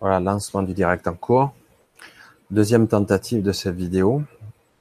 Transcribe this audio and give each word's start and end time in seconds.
Voilà, 0.00 0.18
lancement 0.18 0.62
du 0.62 0.72
direct 0.72 1.06
en 1.08 1.14
cours. 1.14 1.52
Deuxième 2.50 2.88
tentative 2.88 3.42
de 3.42 3.52
cette 3.52 3.74
vidéo. 3.74 4.22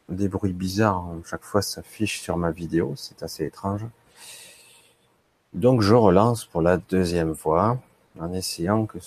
Des 0.08 0.30
bruits 0.30 0.54
bizarres, 0.54 1.10
hein. 1.12 1.22
chaque 1.30 1.44
fois 1.44 1.62
s'affiche 1.62 2.22
sur 2.22 2.38
ma 2.38 2.52
vidéo, 2.52 2.94
c'est 2.96 3.22
assez 3.22 3.44
étrange. 3.46 3.86
Donc 5.54 5.82
je 5.82 5.94
relance 5.94 6.46
pour 6.46 6.62
la 6.62 6.78
deuxième 6.78 7.36
fois, 7.36 7.78
en 8.18 8.32
essayant 8.32 8.86
que, 8.86 8.98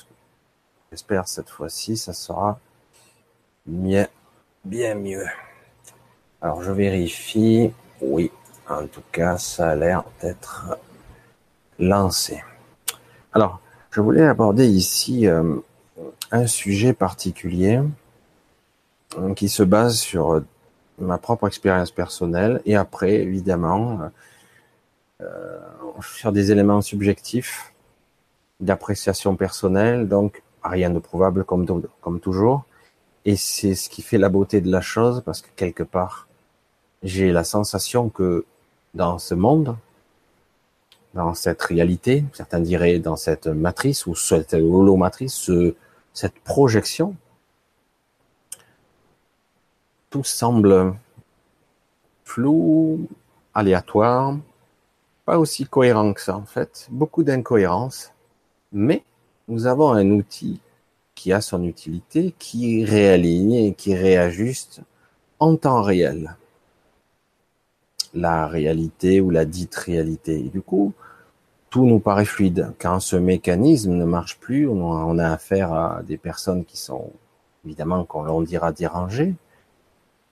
j'espère 0.91 1.27
cette 1.27 1.49
fois-ci, 1.49 1.97
ça 1.97 2.13
sera 2.13 2.61
bien, 3.65 4.07
bien 4.67 4.95
mieux. 4.95 5.27
Alors 6.43 6.63
je 6.63 6.73
vérifie, 6.73 7.73
oui, 8.03 8.31
en 8.69 8.87
tout 8.87 9.03
cas 9.11 9.39
ça 9.39 9.71
a 9.71 9.77
l'air 9.77 10.05
d'être 10.21 10.79
lancé. 11.79 12.45
Alors, 13.33 13.61
je 13.91 14.03
voulais 14.03 14.27
aborder 14.27 14.67
ici 14.69 15.27
euh, 15.27 15.57
un 16.33 16.47
sujet 16.47 16.95
particulier 16.95 17.81
euh, 19.19 19.35
qui 19.35 19.49
se 19.49 19.63
base 19.63 19.97
sur 19.97 20.33
euh, 20.33 20.45
ma 20.99 21.19
propre 21.19 21.47
expérience 21.47 21.91
personnelle 21.91 22.63
et 22.65 22.75
après, 22.75 23.17
évidemment, 23.17 24.11
euh, 25.21 25.59
sur 26.01 26.33
des 26.33 26.51
éléments 26.51 26.81
subjectifs 26.81 27.73
d'appréciation 28.61 29.37
personnelle, 29.37 30.09
donc 30.09 30.43
rien 30.65 30.91
de 30.91 30.99
prouvable 30.99 31.45
comme, 31.45 31.67
comme 32.01 32.21
toujours. 32.21 32.65
Et 33.25 33.37
c'est 33.37 33.75
ce 33.75 33.89
qui 33.89 34.03
fait 34.03 34.19
la 34.19 34.29
beauté 34.29 34.61
de 34.61 34.71
la 34.71 34.81
chose 34.81 35.23
parce 35.25 35.43
que 35.43 35.49
quelque 35.55 35.83
part, 35.83 36.29
j'ai 37.03 37.31
la 37.31 37.45
sensation 37.45 38.09
que 38.09 38.47
dans 38.95 39.19
ce 39.19 39.35
monde, 39.35 39.77
dans 41.15 41.35
cette 41.35 41.61
réalité, 41.63 42.25
certains 42.33 42.61
diraient 42.61 42.99
dans 42.99 43.17
cette 43.17 43.49
matrice 43.49 44.07
ou 44.07 44.15
cette 44.15 44.55
holomatrice, 44.55 45.35
ce, 45.35 45.75
cette 46.13 46.39
projection, 46.41 47.17
tout 50.11 50.25
semble 50.25 50.95
flou, 52.25 53.09
aléatoire, 53.55 54.37
pas 55.25 55.39
aussi 55.39 55.67
cohérent 55.67 56.13
que 56.13 56.21
ça 56.21 56.37
en 56.37 56.45
fait, 56.45 56.89
beaucoup 56.91 57.23
d'incohérences, 57.23 58.13
mais 58.73 59.05
nous 59.49 59.67
avons 59.67 59.93
un 59.93 60.11
outil 60.11 60.61
qui 61.15 61.33
a 61.33 61.41
son 61.41 61.65
utilité, 61.65 62.35
qui 62.39 62.85
réaligne 62.85 63.55
et 63.55 63.75
qui 63.75 63.95
réajuste 63.95 64.81
en 65.39 65.57
temps 65.57 65.83
réel 65.83 66.37
la 68.15 68.47
réalité 68.47 69.21
ou 69.21 69.31
la 69.31 69.45
dite 69.45 69.75
réalité. 69.77 70.39
Et 70.39 70.49
du 70.49 70.61
coup, 70.61 70.93
tout 71.73 71.87
nous 71.87 72.01
paraît 72.01 72.27
fluide. 72.27 72.75
Quand 72.79 73.01
ce 73.01 73.17
mécanisme 73.17 73.93
ne 73.93 74.05
marche 74.05 74.39
plus, 74.39 74.69
on 74.69 75.19
a 75.19 75.31
affaire 75.31 75.73
à 75.73 76.03
des 76.03 76.19
personnes 76.19 76.67
qui 76.67 76.77
sont 76.77 77.11
évidemment 77.65 78.05
qu'on 78.05 78.25
l'on 78.25 78.43
dira 78.43 78.73
dérangées, 78.73 79.35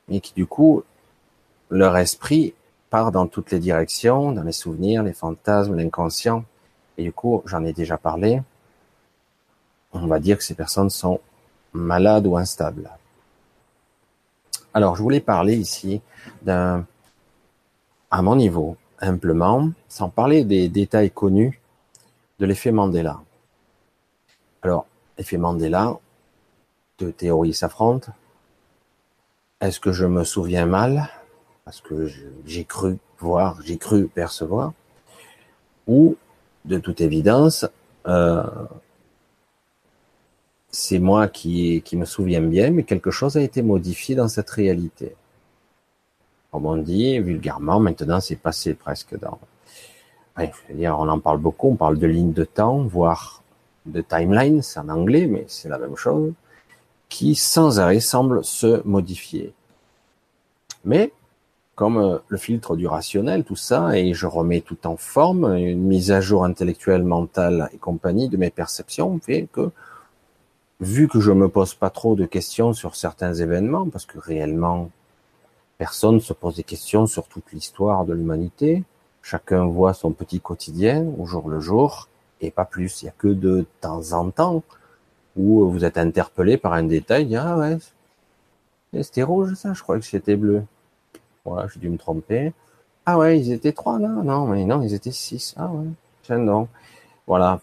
mais 0.09 0.21
qui 0.21 0.35
du 0.35 0.45
coup 0.45 0.83
leur 1.71 1.97
esprit 1.97 2.53
part 2.91 3.11
dans 3.11 3.27
toutes 3.27 3.53
les 3.53 3.59
directions, 3.59 4.33
dans 4.33 4.43
les 4.43 4.53
souvenirs, 4.53 5.03
les 5.03 5.15
fantasmes, 5.15 5.77
l'inconscient. 5.77 6.45
Et 6.99 7.05
du 7.05 7.13
coup, 7.13 7.43
j'en 7.47 7.65
ai 7.65 7.73
déjà 7.73 7.97
parlé. 7.97 8.43
On 9.95 10.07
va 10.07 10.19
dire 10.19 10.37
que 10.37 10.45
ces 10.45 10.55
personnes 10.55 10.91
sont 10.91 11.21
malades 11.73 12.27
ou 12.27 12.37
instables. 12.37 12.91
Alors, 14.75 14.95
je 14.95 15.03
voulais 15.03 15.21
parler 15.21 15.57
ici 15.57 16.03
d'un, 16.43 16.85
à 18.11 18.21
mon 18.21 18.37
niveau, 18.37 18.77
simplement, 19.01 19.71
sans 19.89 20.11
parler 20.11 20.45
des 20.45 20.69
détails 20.69 21.11
connus 21.11 21.61
de 22.39 22.47
l'effet 22.47 22.73
Mandela. 22.73 23.21
Alors, 24.63 24.87
l'effet 25.17 25.39
Mandela, 25.39 25.99
deux 26.99 27.13
théories 27.13 27.55
s'affrontent. 27.55 28.13
Est-ce 29.61 29.81
que 29.81 29.93
je 29.93 30.07
me 30.07 30.25
souviens 30.25 30.67
mal? 30.67 31.09
Parce 31.65 31.81
que 31.81 32.09
j'ai 32.47 32.65
cru 32.65 32.99
voir, 33.19 33.61
j'ai 33.65 33.79
cru 33.79 34.07
percevoir. 34.07 34.73
Ou, 35.87 36.17
de 36.65 36.79
toute 36.79 37.01
évidence, 37.01 37.67
euh, 38.07 38.43
c'est 40.71 40.99
moi 40.99 41.29
qui 41.29 41.83
me 41.93 42.05
souviens 42.05 42.43
bien, 42.43 42.71
mais 42.71 42.85
quelque 42.85 43.11
chose 43.11 43.37
a 43.37 43.43
été 43.43 43.63
modifié 43.63 44.15
dans 44.15 44.29
cette 44.29 44.51
réalité. 44.51 45.15
Comme 46.51 46.67
on 46.67 46.77
dit 46.77 47.19
vulgairement, 47.19 47.81
maintenant 47.81 48.21
c'est 48.21 48.37
passé 48.37 48.75
presque 48.75 49.19
dans. 49.19 49.39
dire, 50.73 50.97
on 50.99 51.09
en 51.09 51.21
parle 51.21 51.39
beaucoup, 51.39 51.69
on 51.69 51.77
parle 51.77 51.99
de 51.99 52.07
ligne 52.07 52.33
de 52.33 52.45
temps, 52.45 52.83
voire 52.83 53.43
de 53.87 54.01
timeline, 54.01 54.63
c'est 54.63 54.81
en 54.81 54.89
anglais, 54.89 55.27
mais 55.27 55.45
c'est 55.49 55.69
la 55.69 55.79
même 55.79 55.97
chose, 55.97 56.33
qui 57.09 57.35
sans 57.35 57.81
arrêt 57.81 58.01
semble 58.01 58.45
se 58.45 58.87
modifier. 58.87 59.53
Mais 60.85 61.13
comme 61.81 61.97
euh, 61.97 62.19
le 62.29 62.37
filtre 62.37 62.77
du 62.77 62.87
rationnel, 62.87 63.43
tout 63.43 63.57
ça, 63.57 63.97
et 63.97 64.13
je 64.13 64.27
remets 64.27 64.61
tout 64.61 64.87
en 64.87 64.99
forme, 64.99 65.57
une 65.57 65.83
mise 65.83 66.11
à 66.11 66.21
jour 66.21 66.45
intellectuelle, 66.45 67.05
mentale 67.05 67.71
et 67.73 67.79
compagnie 67.79 68.29
de 68.29 68.37
mes 68.37 68.51
perceptions 68.51 69.19
fait 69.19 69.49
que, 69.51 69.71
vu 70.81 71.09
que 71.09 71.21
je 71.21 71.33
me 71.33 71.49
pose 71.49 71.73
pas 71.73 71.89
trop 71.89 72.17
de 72.17 72.27
questions 72.27 72.75
sur 72.75 72.97
certains 72.97 73.33
événements, 73.33 73.89
parce 73.89 74.05
que 74.05 74.19
réellement, 74.19 74.91
Personne 75.81 76.21
se 76.21 76.35
pose 76.35 76.57
des 76.57 76.63
questions 76.63 77.07
sur 77.07 77.27
toute 77.27 77.53
l'histoire 77.53 78.05
de 78.05 78.13
l'humanité. 78.13 78.85
Chacun 79.23 79.65
voit 79.65 79.95
son 79.95 80.13
petit 80.13 80.39
quotidien 80.39 81.07
au 81.19 81.25
jour 81.25 81.49
le 81.49 81.59
jour 81.59 82.11
et 82.43 82.51
pas 82.51 82.67
plus. 82.67 83.01
Il 83.01 83.07
n'y 83.07 83.09
a 83.09 83.15
que 83.17 83.29
de 83.29 83.65
temps 83.81 84.13
en 84.13 84.29
temps 84.29 84.63
où 85.39 85.67
vous 85.71 85.87
êtes 85.87 85.97
interpellé 85.97 86.59
par 86.59 86.75
un 86.75 86.83
détail. 86.83 87.35
Ah 87.35 87.57
ouais, 87.57 87.79
c'était 89.03 89.23
rouge 89.23 89.55
ça, 89.55 89.73
je 89.73 89.83
crois 89.83 89.99
que 89.99 90.05
c'était 90.05 90.37
bleu. 90.37 90.65
Voilà, 91.47 91.67
j'ai 91.73 91.81
dû 91.81 91.89
me 91.89 91.97
tromper. 91.97 92.53
Ah 93.07 93.17
ouais, 93.17 93.41
ils 93.41 93.51
étaient 93.51 93.73
trois 93.73 93.99
là? 93.99 94.09
Non, 94.09 94.45
mais 94.49 94.67
non, 94.67 94.83
ils 94.83 94.93
étaient 94.93 95.11
six. 95.11 95.55
Ah 95.57 95.69
ouais, 95.69 95.87
tiens 96.25 96.37
non. 96.37 96.69
Voilà, 97.27 97.59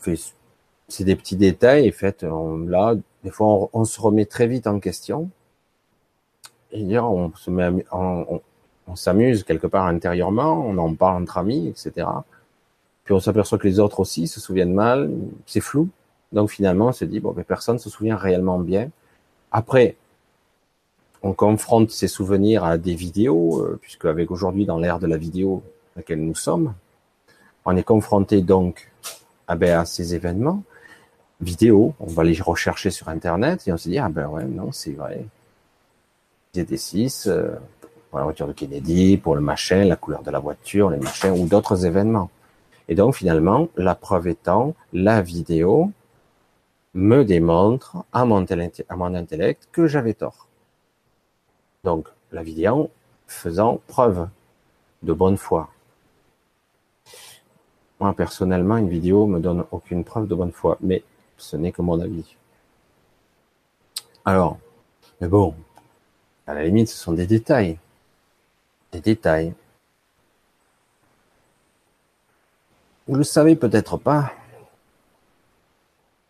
c'est 0.88 1.04
des 1.04 1.16
petits 1.16 1.36
détails. 1.36 1.86
Et 1.86 1.92
fait, 1.92 2.24
là, 2.24 2.96
des 3.24 3.30
fois, 3.30 3.70
on 3.74 3.86
se 3.86 4.02
remet 4.02 4.26
très 4.26 4.48
vite 4.48 4.66
en 4.66 4.80
question 4.80 5.30
dire 6.74 7.06
on 7.06 7.32
se 7.36 7.50
met, 7.50 7.86
on, 7.92 8.42
on, 8.88 8.96
s'amuse 8.96 9.44
quelque 9.44 9.68
part 9.68 9.86
intérieurement, 9.86 10.66
on 10.66 10.78
en 10.78 10.94
parle 10.94 11.22
entre 11.22 11.38
amis, 11.38 11.68
etc. 11.68 12.08
Puis 13.04 13.14
on 13.14 13.20
s'aperçoit 13.20 13.58
que 13.58 13.68
les 13.68 13.80
autres 13.80 14.00
aussi 14.00 14.28
se 14.28 14.40
souviennent 14.40 14.74
mal, 14.74 15.12
c'est 15.46 15.62
flou. 15.62 15.90
Donc 16.32 16.50
finalement, 16.50 16.88
on 16.88 16.92
se 16.92 17.06
dit 17.06 17.20
bon, 17.20 17.34
mais 17.36 17.44
personne 17.44 17.80
se 17.80 17.90
souvient 17.90 18.18
réellement 18.18 18.60
bien. 18.60 18.90
Après, 19.52 19.96
on 21.24 21.34
confronte 21.34 21.92
ces 21.92 22.08
souvenirs 22.08 22.64
à 22.64 22.78
des 22.78 22.96
vidéos, 22.96 23.62
euh, 23.62 23.80
puisque 23.82 24.06
avec 24.06 24.30
aujourd'hui 24.30 24.66
dans 24.66 24.78
l'ère 24.78 25.00
de 25.00 25.08
la 25.08 25.18
vidéo 25.18 25.64
dans 25.96 26.00
laquelle 26.00 26.24
nous 26.24 26.36
sommes, 26.36 26.74
on 27.66 27.76
est 27.76 27.84
confronté 27.84 28.42
donc 28.42 28.92
ah 29.48 29.56
ben, 29.56 29.80
à 29.80 29.86
ces 29.86 30.16
événements 30.16 30.64
vidéo, 31.42 31.94
on 32.00 32.08
va 32.08 32.24
les 32.24 32.40
rechercher 32.42 32.90
sur 32.90 33.10
internet 33.10 33.68
et 33.68 33.72
on 33.72 33.78
se 33.78 33.90
dit 33.90 34.00
ah 34.00 34.10
ben 34.10 34.28
ouais 34.28 34.46
non 34.46 34.72
c'est 34.72 34.92
vrai, 34.92 35.26
des 36.66 36.78
6 36.78 37.28
euh, 37.28 37.56
pour 38.09 38.19
la 38.19 38.25
voiture 38.25 38.47
de 38.47 38.53
Kennedy, 38.53 39.18
pour 39.18 39.35
le 39.35 39.41
machin, 39.41 39.84
la 39.85 39.95
couleur 39.95 40.23
de 40.23 40.31
la 40.31 40.40
voiture, 40.40 40.90
les 40.90 40.97
machins 40.97 41.31
ou 41.31 41.45
d'autres 41.45 41.85
événements. 41.85 42.29
Et 42.88 42.95
donc 42.95 43.16
finalement, 43.16 43.68
la 43.75 43.95
preuve 43.95 44.28
étant, 44.28 44.73
la 44.94 45.22
vidéo 45.22 45.91
me 46.94 47.23
démontre 47.23 47.97
à 48.13 48.25
mon, 48.25 48.45
à 48.90 48.95
mon 48.95 49.13
intellect 49.13 49.68
que 49.72 49.88
j'avais 49.88 50.13
tort. 50.13 50.47
Donc 51.84 52.07
la 52.31 52.44
vidéo 52.44 52.89
faisant 53.28 53.81
preuve 53.88 54.28
de 55.03 55.13
bonne 55.13 55.38
foi. 55.38 55.69
Moi 58.00 58.13
personnellement, 58.13 58.77
une 58.77 58.89
vidéo 58.89 59.25
me 59.25 59.39
donne 59.39 59.65
aucune 59.71 60.03
preuve 60.03 60.27
de 60.27 60.36
bonne 60.36 60.51
foi, 60.51 60.77
mais 60.81 61.03
ce 61.38 61.57
n'est 61.57 61.71
que 61.71 61.81
mon 61.81 62.00
avis. 62.00 62.36
Alors, 64.25 64.57
mais 65.21 65.27
bon, 65.27 65.56
à 66.48 66.54
la 66.54 66.64
limite, 66.64 66.88
ce 66.88 66.98
sont 66.98 67.12
des 67.12 67.28
détails. 67.28 67.78
Des 68.94 69.02
détails. 69.02 69.54
Vous 73.08 73.16
le 73.16 73.24
savez 73.24 73.56
peut-être 73.56 73.98
pas, 73.98 74.34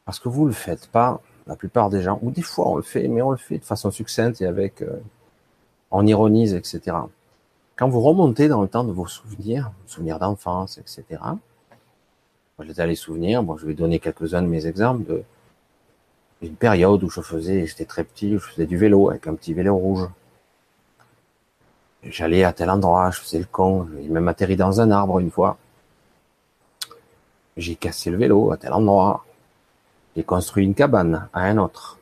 parce 0.05 0.19
que 0.19 0.29
vous 0.29 0.45
le 0.45 0.53
faites 0.53 0.87
pas, 0.87 1.21
la 1.47 1.55
plupart 1.55 1.89
des 1.89 2.01
gens, 2.01 2.19
ou 2.21 2.31
des 2.31 2.41
fois 2.41 2.67
on 2.69 2.75
le 2.75 2.83
fait, 2.83 3.07
mais 3.07 3.21
on 3.21 3.31
le 3.31 3.37
fait 3.37 3.57
de 3.57 3.65
façon 3.65 3.89
succincte 3.89 4.41
et 4.41 4.45
avec, 4.45 4.81
euh, 4.81 4.99
on 5.91 6.05
ironise, 6.05 6.53
etc. 6.53 6.97
Quand 7.75 7.89
vous 7.89 8.01
remontez 8.01 8.47
dans 8.47 8.61
le 8.61 8.67
temps 8.67 8.83
de 8.83 8.91
vos 8.91 9.07
souvenirs, 9.07 9.71
souvenirs 9.85 10.19
d'enfance, 10.19 10.77
etc. 10.77 11.21
Les 12.59 12.87
les 12.87 12.95
souvenirs, 12.95 13.43
bon, 13.43 13.55
je 13.57 13.67
vais 13.67 13.75
donner 13.75 13.99
quelques-uns 13.99 14.41
de 14.41 14.47
mes 14.47 14.65
exemples 14.65 15.03
de, 15.05 15.23
une 16.41 16.55
période 16.55 17.03
où 17.03 17.09
je 17.09 17.21
faisais, 17.21 17.65
j'étais 17.65 17.85
très 17.85 18.03
petit, 18.03 18.33
je 18.33 18.37
faisais 18.37 18.65
du 18.65 18.77
vélo 18.77 19.09
avec 19.09 19.27
un 19.27 19.35
petit 19.35 19.53
vélo 19.53 19.75
rouge. 19.75 20.07
J'allais 22.03 22.43
à 22.43 22.53
tel 22.53 22.69
endroit, 22.69 23.11
je 23.11 23.19
faisais 23.19 23.39
le 23.39 23.45
con, 23.45 23.87
j'ai 23.95 24.07
même 24.07 24.27
atterri 24.27 24.55
dans 24.55 24.79
un 24.79 24.91
arbre 24.91 25.19
une 25.19 25.31
fois. 25.31 25.57
J'ai 27.57 27.75
cassé 27.75 28.11
le 28.11 28.17
vélo 28.17 28.51
à 28.51 28.57
tel 28.57 28.71
endroit. 28.71 29.25
J'ai 30.15 30.23
construit 30.23 30.63
une 30.63 30.75
cabane 30.75 31.27
à 31.33 31.41
un 31.41 31.57
autre. 31.57 31.97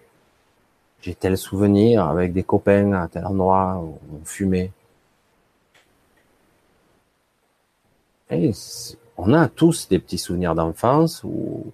J'ai 1.01 1.15
tel 1.15 1.37
souvenir 1.37 2.05
avec 2.05 2.33
des 2.33 2.43
copains 2.43 2.91
à 2.93 3.07
tel 3.07 3.25
endroit 3.25 3.77
où 3.81 3.97
on 4.13 4.25
fumait. 4.25 4.71
Et 8.29 8.51
on 9.17 9.33
a 9.33 9.47
tous 9.47 9.87
des 9.87 9.99
petits 9.99 10.17
souvenirs 10.17 10.55
d'enfance 10.55 11.23
ou 11.23 11.71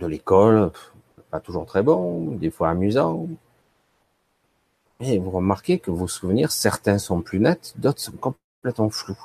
de 0.00 0.06
l'école, 0.06 0.70
pas 1.34 1.40
toujours 1.40 1.66
très 1.66 1.82
bon, 1.82 2.36
des 2.36 2.48
fois 2.48 2.70
amusant. 2.70 3.26
Et 5.00 5.18
vous 5.18 5.32
remarquez 5.32 5.80
que 5.80 5.90
vos 5.90 6.06
souvenirs, 6.06 6.52
certains 6.52 6.98
sont 6.98 7.22
plus 7.22 7.40
nets, 7.40 7.74
d'autres 7.76 7.98
sont 7.98 8.12
complètement 8.12 8.88
flous. 8.88 9.18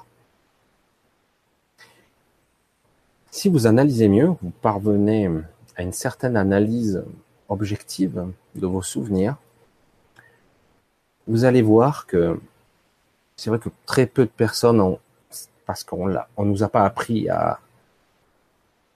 Si 3.29 3.47
vous 3.47 3.67
analysez 3.67 4.07
mieux, 4.07 4.29
vous 4.41 4.50
parvenez 4.50 5.29
à 5.75 5.83
une 5.83 5.94
certaine 5.94 6.35
analyse 6.35 7.03
objective 7.47 8.25
de 8.55 8.65
vos 8.65 8.81
souvenirs, 8.81 9.35
vous 11.27 11.45
allez 11.45 11.62
voir 11.62 12.07
que 12.07 12.39
c'est 13.35 13.51
vrai 13.51 13.59
que 13.59 13.69
très 13.85 14.07
peu 14.07 14.25
de 14.25 14.31
personnes 14.31 14.81
ont, 14.81 14.97
parce 15.67 15.83
qu'on 15.83 16.12
on 16.38 16.45
nous 16.45 16.63
a 16.63 16.69
pas 16.69 16.85
appris 16.85 17.29
à, 17.29 17.59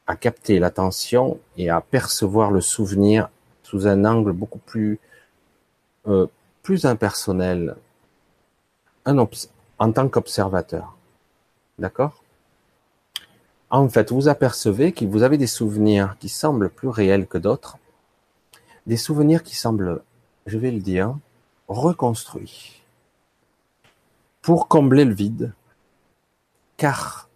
à 0.07 0.15
capter 0.15 0.59
l'attention 0.59 1.39
et 1.57 1.69
à 1.69 1.81
percevoir 1.81 2.51
le 2.51 2.61
souvenir 2.61 3.29
sous 3.63 3.87
un 3.87 4.05
angle 4.05 4.31
beaucoup 4.31 4.59
plus 4.59 4.99
euh, 6.07 6.27
plus 6.63 6.85
impersonnel, 6.85 7.75
en 9.05 9.91
tant 9.91 10.07
qu'observateur. 10.07 10.95
D'accord? 11.77 12.23
En 13.69 13.89
fait, 13.89 14.11
vous 14.11 14.29
apercevez 14.29 14.93
que 14.93 15.03
vous 15.03 15.23
avez 15.23 15.37
des 15.37 15.47
souvenirs 15.47 16.15
qui 16.19 16.29
semblent 16.29 16.69
plus 16.69 16.87
réels 16.87 17.27
que 17.27 17.37
d'autres, 17.37 17.77
des 18.87 18.97
souvenirs 18.97 19.43
qui 19.43 19.55
semblent, 19.55 20.01
je 20.45 20.57
vais 20.57 20.71
le 20.71 20.79
dire, 20.79 21.17
reconstruits. 21.67 22.81
Pour 24.41 24.67
combler 24.67 25.05
le 25.05 25.13
vide, 25.13 25.53
car, 26.77 27.29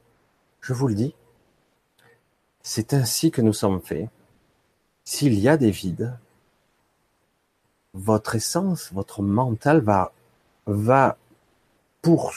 je 0.61 0.73
vous 0.73 0.87
le 0.87 0.95
dis, 0.95 1.13
c'est 2.67 2.93
ainsi 2.93 3.31
que 3.31 3.41
nous 3.41 3.53
sommes 3.53 3.79
faits. 3.79 4.09
S'il 5.05 5.39
y 5.39 5.47
a 5.47 5.55
des 5.55 5.71
vides, 5.71 6.13
votre 7.93 8.35
essence, 8.35 8.91
votre 8.91 9.21
mental 9.21 9.79
va, 9.79 10.11
va 10.65 11.15
pour, 12.01 12.33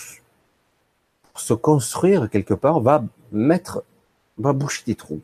se 1.35 1.53
construire 1.53 2.31
quelque 2.31 2.55
part, 2.55 2.79
va 2.79 3.03
mettre, 3.33 3.83
va 4.39 4.53
boucher 4.53 4.85
des 4.87 4.95
trous. 4.95 5.21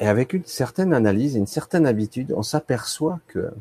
Et 0.00 0.08
avec 0.08 0.32
une 0.32 0.44
certaine 0.44 0.92
analyse, 0.92 1.36
une 1.36 1.46
certaine 1.46 1.86
habitude, 1.86 2.34
on 2.36 2.42
s'aperçoit 2.42 3.20
que 3.28 3.52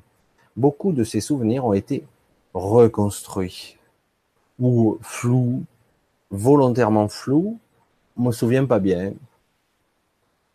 beaucoup 0.57 0.93
de 0.93 1.03
ces 1.03 1.21
souvenirs 1.21 1.65
ont 1.65 1.73
été 1.73 2.07
reconstruits 2.55 3.77
ou 4.57 4.97
flous, 5.01 5.63
volontairement 6.31 7.07
flous, 7.07 7.59
je 8.17 8.23
me 8.23 8.31
souviens 8.31 8.65
pas 8.65 8.79
bien, 8.79 9.13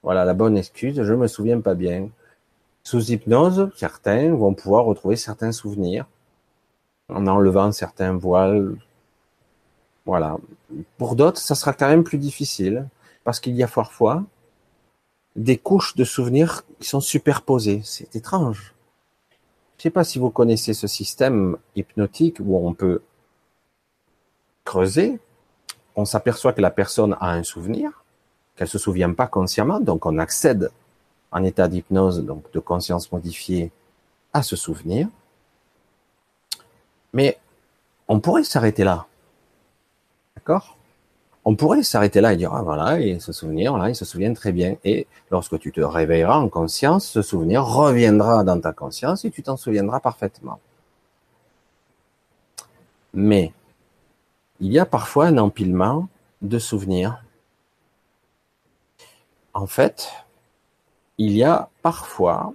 voilà 0.05 0.27
la 0.27 0.35
bonne 0.35 0.59
excuse, 0.59 1.03
je 1.03 1.15
me 1.15 1.27
souviens 1.27 1.63
pas 1.63 1.75
bien. 1.75 2.11
Sous 2.83 3.11
hypnose, 3.11 3.71
certains 3.75 4.35
vont 4.35 4.53
pouvoir 4.53 4.85
retrouver 4.85 5.17
certains 5.17 5.51
souvenirs 5.51 6.05
en 7.09 7.27
enlevant 7.27 7.73
certains 7.73 8.13
voiles. 8.13 8.77
Voilà. 10.05 10.37
Pour 10.99 11.17
d'autres, 11.17 11.41
ça 11.41 11.55
sera 11.55 11.73
quand 11.73 11.89
même 11.89 12.05
plus 12.05 12.19
difficile 12.19 12.87
parce 13.25 13.41
qu'il 13.41 13.55
y 13.55 13.63
a 13.63 13.67
parfois 13.67 14.23
des 15.37 15.57
couches 15.57 15.97
de 15.97 16.05
souvenirs 16.05 16.65
qui 16.79 16.87
sont 16.87 17.01
superposées. 17.01 17.81
C'est 17.83 18.15
étrange. 18.15 18.75
Je 19.31 19.81
ne 19.81 19.83
sais 19.85 19.91
pas 19.91 20.05
si 20.05 20.19
vous 20.19 20.29
connaissez 20.29 20.75
ce 20.75 20.87
système 20.87 21.57
hypnotique 21.77 22.37
où 22.41 22.59
on 22.59 22.75
peut 22.75 23.01
creuser. 24.65 25.19
On 25.97 26.05
s'aperçoit 26.05 26.53
que 26.53 26.61
la 26.61 26.71
personne 26.71 27.17
a 27.21 27.31
un 27.31 27.43
souvenir 27.43 28.04
qu'elle 28.57 28.69
se 28.69 28.79
souvient 28.79 29.13
pas 29.13 29.27
consciemment, 29.27 29.81
donc 29.81 30.07
on 30.07 30.19
accède 30.19 30.71
en 31.33 31.43
état 31.43 31.69
d'hypnose, 31.69 32.25
donc 32.25 32.51
de 32.53 32.61
conscience 32.61 33.11
modifiée, 33.11 33.73
à 34.33 34.43
ce 34.43 34.57
souvenir. 34.57 35.09
Mais 37.13 37.39
on 38.09 38.21
pourrait 38.21 38.45
s'arrêter 38.45 38.85
là. 38.85 39.07
D'accord? 40.37 40.77
On 41.45 41.57
pourrait 41.57 41.83
s'arrêter 41.83 42.21
là 42.21 42.33
et 42.33 42.37
dire, 42.37 42.55
ah 42.55 42.63
voilà, 42.63 43.01
et 43.01 43.21
ce 43.21 43.33
souvenir, 43.33 43.77
là, 43.77 43.91
il 43.91 43.95
se 43.95 44.05
souvient 44.05 44.33
très 44.33 44.53
bien. 44.53 44.77
Et 44.85 45.07
lorsque 45.31 45.59
tu 45.59 45.73
te 45.73 45.81
réveilleras 45.81 46.37
en 46.37 46.49
conscience, 46.49 47.07
ce 47.07 47.23
souvenir 47.23 47.65
reviendra 47.65 48.45
dans 48.45 48.61
ta 48.61 48.73
conscience 48.73 49.25
et 49.25 49.31
tu 49.31 49.43
t'en 49.43 49.57
souviendras 49.57 50.01
parfaitement. 50.01 50.59
Mais 53.13 53.53
il 54.61 54.73
y 54.73 54.79
a 54.79 54.87
parfois 54.87 55.27
un 55.27 55.39
empilement 55.39 56.09
de 56.43 56.59
souvenirs 56.59 57.24
en 59.55 59.67
fait, 59.67 60.13
il 61.19 61.33
y 61.33 61.45
a 61.45 61.71
parfois, 61.83 62.53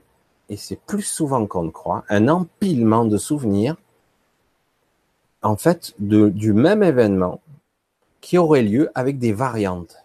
et 0.49 0.57
c'est 0.57 0.79
plus 0.79 1.01
souvent 1.01 1.47
qu'on 1.47 1.63
ne 1.63 1.69
croit, 1.71 2.03
un 2.09 2.27
empilement 2.27 3.05
de 3.05 3.17
souvenirs, 3.17 3.77
en 5.41 5.55
fait, 5.55 5.95
du 5.99 6.53
même 6.53 6.83
événement 6.83 7.39
qui 8.19 8.37
aurait 8.37 8.63
lieu 8.63 8.91
avec 8.95 9.17
des 9.17 9.31
variantes. 9.31 10.03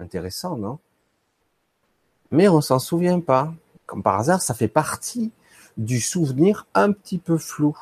Intéressant, 0.00 0.56
non? 0.56 0.78
Mais 2.32 2.48
on 2.48 2.60
s'en 2.60 2.80
souvient 2.80 3.20
pas. 3.20 3.52
Comme 3.86 4.02
par 4.02 4.18
hasard, 4.18 4.42
ça 4.42 4.54
fait 4.54 4.68
partie 4.68 5.30
du 5.76 6.00
souvenir 6.00 6.66
un 6.74 6.92
petit 6.92 7.18
peu 7.18 7.38
flou. 7.38 7.76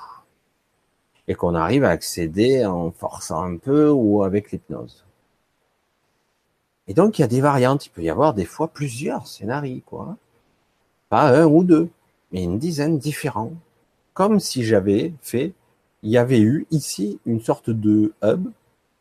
Et 1.28 1.34
qu'on 1.34 1.54
arrive 1.54 1.84
à 1.84 1.90
accéder 1.90 2.66
en 2.66 2.90
forçant 2.90 3.42
un 3.42 3.56
peu 3.56 3.90
ou 3.90 4.22
avec 4.22 4.50
l'hypnose. 4.50 5.04
Et 6.88 6.94
donc, 6.94 7.18
il 7.18 7.22
y 7.22 7.24
a 7.24 7.28
des 7.28 7.40
variantes. 7.40 7.86
Il 7.86 7.90
peut 7.90 8.02
y 8.02 8.10
avoir 8.10 8.34
des 8.34 8.46
fois 8.46 8.68
plusieurs 8.68 9.26
scénarios, 9.26 9.82
quoi. 9.84 10.16
Pas 11.10 11.38
un 11.38 11.46
ou 11.46 11.62
deux, 11.64 11.88
mais 12.32 12.42
une 12.42 12.58
dizaine 12.58 12.98
différents. 12.98 13.52
Comme 14.14 14.40
si 14.40 14.64
j'avais 14.64 15.12
fait, 15.22 15.52
il 16.02 16.10
y 16.10 16.18
avait 16.18 16.40
eu 16.40 16.66
ici 16.70 17.20
une 17.26 17.40
sorte 17.40 17.70
de 17.70 18.12
hub, 18.22 18.48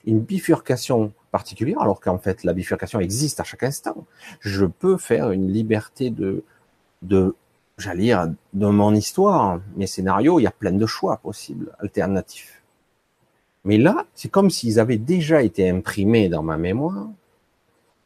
une 0.05 0.19
bifurcation 0.19 1.11
particulière, 1.31 1.81
alors 1.81 1.99
qu'en 1.99 2.17
fait, 2.17 2.43
la 2.43 2.53
bifurcation 2.53 2.99
existe 2.99 3.39
à 3.39 3.43
chaque 3.43 3.63
instant. 3.63 4.05
Je 4.39 4.65
peux 4.65 4.97
faire 4.97 5.31
une 5.31 5.51
liberté 5.51 6.09
de, 6.09 6.43
de, 7.01 7.35
j'allais 7.77 8.03
dire, 8.03 8.27
de 8.53 8.67
mon 8.67 8.93
histoire. 8.93 9.59
Mes 9.75 9.87
scénarios, 9.87 10.39
il 10.39 10.43
y 10.43 10.47
a 10.47 10.51
plein 10.51 10.71
de 10.71 10.85
choix 10.85 11.17
possibles, 11.17 11.75
alternatifs. 11.79 12.61
Mais 13.65 13.77
là, 13.77 14.05
c'est 14.13 14.29
comme 14.29 14.49
s'ils 14.49 14.79
avaient 14.79 14.97
déjà 14.97 15.41
été 15.41 15.69
imprimés 15.69 16.29
dans 16.29 16.43
ma 16.43 16.57
mémoire, 16.57 17.07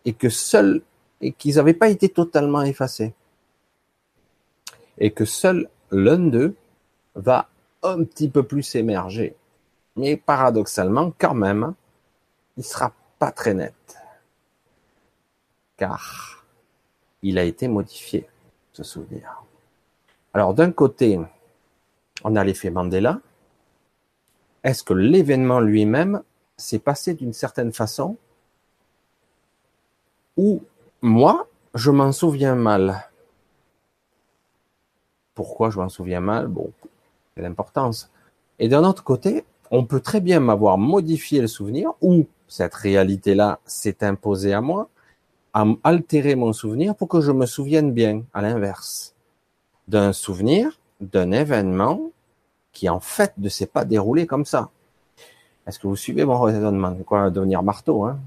et 0.06 0.14
que 0.14 0.30
seuls 0.30 0.82
et 1.22 1.32
qu'ils 1.32 1.56
n'avaient 1.56 1.74
pas 1.74 1.90
été 1.90 2.10
totalement 2.10 2.62
effacés. 2.62 3.14
Et 4.98 5.12
que 5.12 5.26
seul 5.26 5.70
l'un 5.92 6.18
d'eux 6.18 6.56
va 7.16 7.50
un 7.84 8.04
petit 8.04 8.30
peu 8.30 8.44
plus 8.44 8.76
émerger. 8.76 9.36
Mais 9.96 10.18
paradoxalement, 10.18 11.14
quand 11.18 11.34
même, 11.34 11.74
il 12.58 12.64
sera 12.64 12.94
pas 13.20 13.32
très 13.32 13.54
net. 13.54 13.74
Car 15.78 16.46
il 17.22 17.38
a 17.38 17.44
été 17.44 17.68
modifié, 17.68 18.28
ce 18.74 18.84
souvenir. 18.84 19.44
Alors 20.34 20.54
d'un 20.54 20.72
côté, 20.72 21.20
on 22.24 22.36
a 22.36 22.44
l'effet 22.44 22.70
Mandela. 22.70 23.20
Est-ce 24.64 24.84
que 24.84 24.94
l'événement 24.94 25.60
lui-même 25.60 26.22
s'est 26.56 26.80
passé 26.80 27.14
d'une 27.14 27.34
certaine 27.34 27.74
façon? 27.74 28.18
Ou 30.38 30.62
moi, 31.02 31.48
je 31.74 31.92
m'en 31.92 32.12
souviens 32.12 32.56
mal. 32.56 33.10
Pourquoi 35.34 35.70
je 35.70 35.80
m'en 35.80 35.90
souviens 35.90 36.20
mal? 36.20 36.48
Bon, 36.48 36.72
c'est 37.36 37.42
l'importance. 37.42 38.10
Et 38.60 38.68
d'un 38.68 38.84
autre 38.84 39.04
côté, 39.04 39.46
on 39.72 39.86
peut 39.86 40.02
très 40.02 40.22
bien 40.22 40.40
m'avoir 40.40 40.78
modifié 40.78 41.42
le 41.42 41.48
souvenir 41.48 41.94
ou 42.02 42.26
cette 42.48 42.76
réalité-là 42.76 43.60
s'est 43.66 44.04
imposée 44.04 44.54
à 44.54 44.62
moi, 44.62 44.90
à 45.54 45.66
altérer 45.84 46.36
mon 46.36 46.54
souvenir 46.54 46.96
pour 46.96 47.08
que 47.08 47.22
je 47.22 47.32
me 47.32 47.46
souvienne 47.46 47.94
bien, 47.94 48.24
à 48.34 48.42
l'inverse, 48.42 49.16
d'un 49.88 50.14
souvenir, 50.14 50.80
d'un 51.00 51.32
événement 51.32 52.12
qui 52.74 52.90
en 52.90 53.00
fait 53.00 53.34
ne 53.38 53.50
s'est 53.50 53.66
pas 53.66 53.86
déroulé 53.86 54.28
comme 54.28 54.46
ça. 54.46 54.70
Est-ce 55.66 55.80
que 55.80 55.88
vous 55.88 55.96
suivez 55.96 56.26
mon 56.26 56.40
raisonnement? 56.40 56.96
Quoi 57.06 57.30
devenir 57.30 57.64
marteau, 57.64 58.04
hein? 58.06 58.20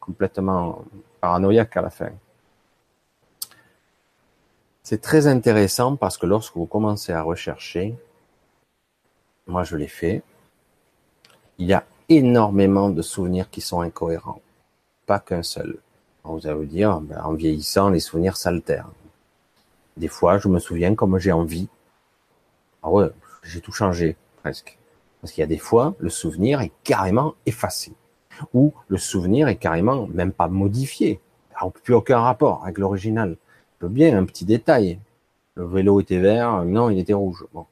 Complètement 0.00 0.84
paranoïaque 1.20 1.76
à 1.76 1.82
la 1.82 1.90
fin. 1.90 2.10
C'est 4.82 5.02
très 5.02 5.26
intéressant 5.26 5.96
parce 5.96 6.16
que 6.16 6.26
lorsque 6.26 6.56
vous 6.56 6.66
commencez 6.66 7.12
à 7.12 7.22
rechercher, 7.22 7.94
moi 9.46 9.62
je 9.62 9.76
l'ai 9.76 9.88
fait, 9.88 10.22
il 11.58 11.66
y 11.66 11.74
a 11.74 11.84
énormément 12.08 12.88
de 12.88 13.02
souvenirs 13.02 13.50
qui 13.50 13.60
sont 13.60 13.80
incohérents. 13.80 14.40
Pas 15.06 15.18
qu'un 15.18 15.42
seul. 15.42 15.78
vous 16.24 16.46
allez 16.46 16.56
vous 16.56 16.64
dire, 16.64 17.00
ben, 17.00 17.20
en 17.22 17.34
vieillissant, 17.34 17.90
les 17.90 18.00
souvenirs 18.00 18.36
s'altèrent. 18.36 18.90
Des 19.96 20.08
fois, 20.08 20.38
je 20.38 20.48
me 20.48 20.58
souviens 20.58 20.94
comme 20.94 21.18
j'ai 21.18 21.32
envie. 21.32 21.68
Ah 22.82 22.90
ouais, 22.90 23.08
j'ai 23.42 23.60
tout 23.60 23.72
changé, 23.72 24.16
presque. 24.42 24.78
Parce 25.20 25.32
qu'il 25.32 25.40
y 25.40 25.44
a 25.44 25.48
des 25.48 25.58
fois, 25.58 25.94
le 25.98 26.10
souvenir 26.10 26.60
est 26.60 26.72
carrément 26.84 27.34
effacé. 27.44 27.92
Ou 28.54 28.72
le 28.88 28.98
souvenir 28.98 29.48
est 29.48 29.56
carrément 29.56 30.06
même 30.08 30.32
pas 30.32 30.48
modifié. 30.48 31.20
n'a 31.60 31.70
plus 31.70 31.94
aucun 31.94 32.20
rapport 32.20 32.62
avec 32.64 32.78
l'original. 32.78 33.36
peut 33.78 33.88
bien 33.88 34.16
un 34.18 34.24
petit 34.24 34.44
détail. 34.44 34.98
Le 35.54 35.66
vélo 35.66 36.00
était 36.00 36.18
vert, 36.18 36.64
non, 36.64 36.90
il 36.90 36.98
était 36.98 37.14
rouge. 37.14 37.44
Bon. 37.52 37.66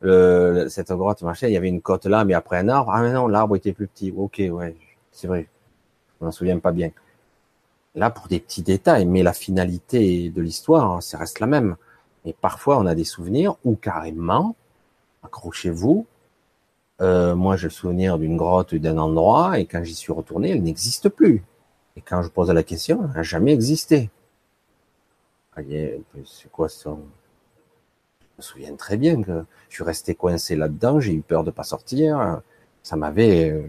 Le, 0.00 0.66
cette 0.68 0.92
grotte, 0.92 1.22
machin, 1.22 1.48
il 1.48 1.54
y 1.54 1.56
avait 1.56 1.68
une 1.68 1.80
côte 1.80 2.06
là, 2.06 2.24
mais 2.24 2.34
après 2.34 2.58
un 2.58 2.68
arbre. 2.68 2.92
Ah 2.94 3.02
mais 3.02 3.12
non, 3.12 3.26
l'arbre 3.28 3.56
était 3.56 3.72
plus 3.72 3.86
petit. 3.86 4.12
Ok, 4.16 4.40
ouais, 4.50 4.76
c'est 5.12 5.26
vrai. 5.26 5.48
Je 6.20 6.24
m'en 6.24 6.32
souviens 6.32 6.58
pas 6.58 6.72
bien. 6.72 6.90
Là, 7.94 8.10
pour 8.10 8.28
des 8.28 8.38
petits 8.38 8.62
détails, 8.62 9.06
mais 9.06 9.22
la 9.22 9.32
finalité 9.32 10.30
de 10.30 10.42
l'histoire, 10.42 11.02
ça 11.02 11.18
reste 11.18 11.40
la 11.40 11.46
même. 11.46 11.76
Et 12.24 12.32
parfois, 12.32 12.78
on 12.78 12.86
a 12.86 12.94
des 12.94 13.04
souvenirs 13.04 13.56
où 13.64 13.74
carrément, 13.74 14.54
accrochez-vous, 15.24 16.06
euh, 17.00 17.34
moi 17.34 17.56
j'ai 17.56 17.68
le 17.68 17.72
souvenir 17.72 18.18
d'une 18.18 18.36
grotte 18.36 18.72
ou 18.72 18.78
d'un 18.78 18.98
endroit, 18.98 19.58
et 19.58 19.66
quand 19.66 19.82
j'y 19.84 19.94
suis 19.94 20.12
retourné, 20.12 20.50
elle 20.50 20.62
n'existe 20.62 21.08
plus. 21.08 21.44
Et 21.96 22.00
quand 22.00 22.22
je 22.22 22.28
pose 22.28 22.50
la 22.50 22.62
question, 22.62 23.00
elle 23.04 23.16
n'a 23.16 23.22
jamais 23.22 23.52
existé. 23.52 24.10
C'est 25.56 26.50
quoi 26.52 26.68
ça? 26.68 26.96
Je 28.20 28.26
me 28.38 28.42
souviens 28.42 28.76
très 28.76 28.96
bien 28.96 29.22
que 29.22 29.44
je 29.68 29.74
suis 29.74 29.84
resté 29.84 30.14
coincé 30.14 30.54
là-dedans, 30.54 31.00
j'ai 31.00 31.14
eu 31.14 31.22
peur 31.22 31.42
de 31.42 31.50
pas 31.50 31.64
sortir. 31.64 32.40
Ça 32.84 32.94
m'avait 32.96 33.50
euh, 33.50 33.62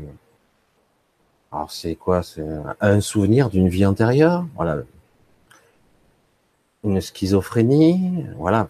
alors 1.51 1.71
c'est 1.71 1.95
quoi? 1.95 2.21
C'est 2.21 2.45
un 2.79 3.01
souvenir 3.01 3.50
d'une 3.50 3.69
vie 3.69 3.86
antérieure, 3.86 4.45
voilà. 4.55 4.83
Une 6.83 7.01
schizophrénie, 7.01 8.25
voilà. 8.38 8.67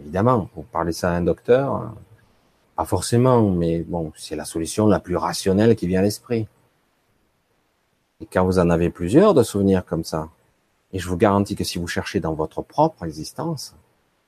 Évidemment, 0.00 0.50
vous 0.54 0.62
parlez 0.62 0.92
ça 0.92 1.10
à 1.10 1.14
un 1.14 1.22
docteur, 1.22 1.94
pas 2.78 2.84
forcément, 2.84 3.42
mais 3.42 3.80
bon, 3.80 4.12
c'est 4.14 4.36
la 4.36 4.44
solution 4.44 4.86
la 4.86 5.00
plus 5.00 5.16
rationnelle 5.16 5.74
qui 5.74 5.88
vient 5.88 5.98
à 5.98 6.02
l'esprit. 6.04 6.46
Et 8.20 8.26
quand 8.26 8.44
vous 8.44 8.60
en 8.60 8.70
avez 8.70 8.88
plusieurs 8.88 9.34
de 9.34 9.42
souvenirs 9.42 9.84
comme 9.84 10.04
ça, 10.04 10.28
et 10.92 11.00
je 11.00 11.08
vous 11.08 11.16
garantis 11.16 11.56
que 11.56 11.64
si 11.64 11.80
vous 11.80 11.88
cherchez 11.88 12.20
dans 12.20 12.34
votre 12.34 12.62
propre 12.62 13.04
existence, 13.04 13.74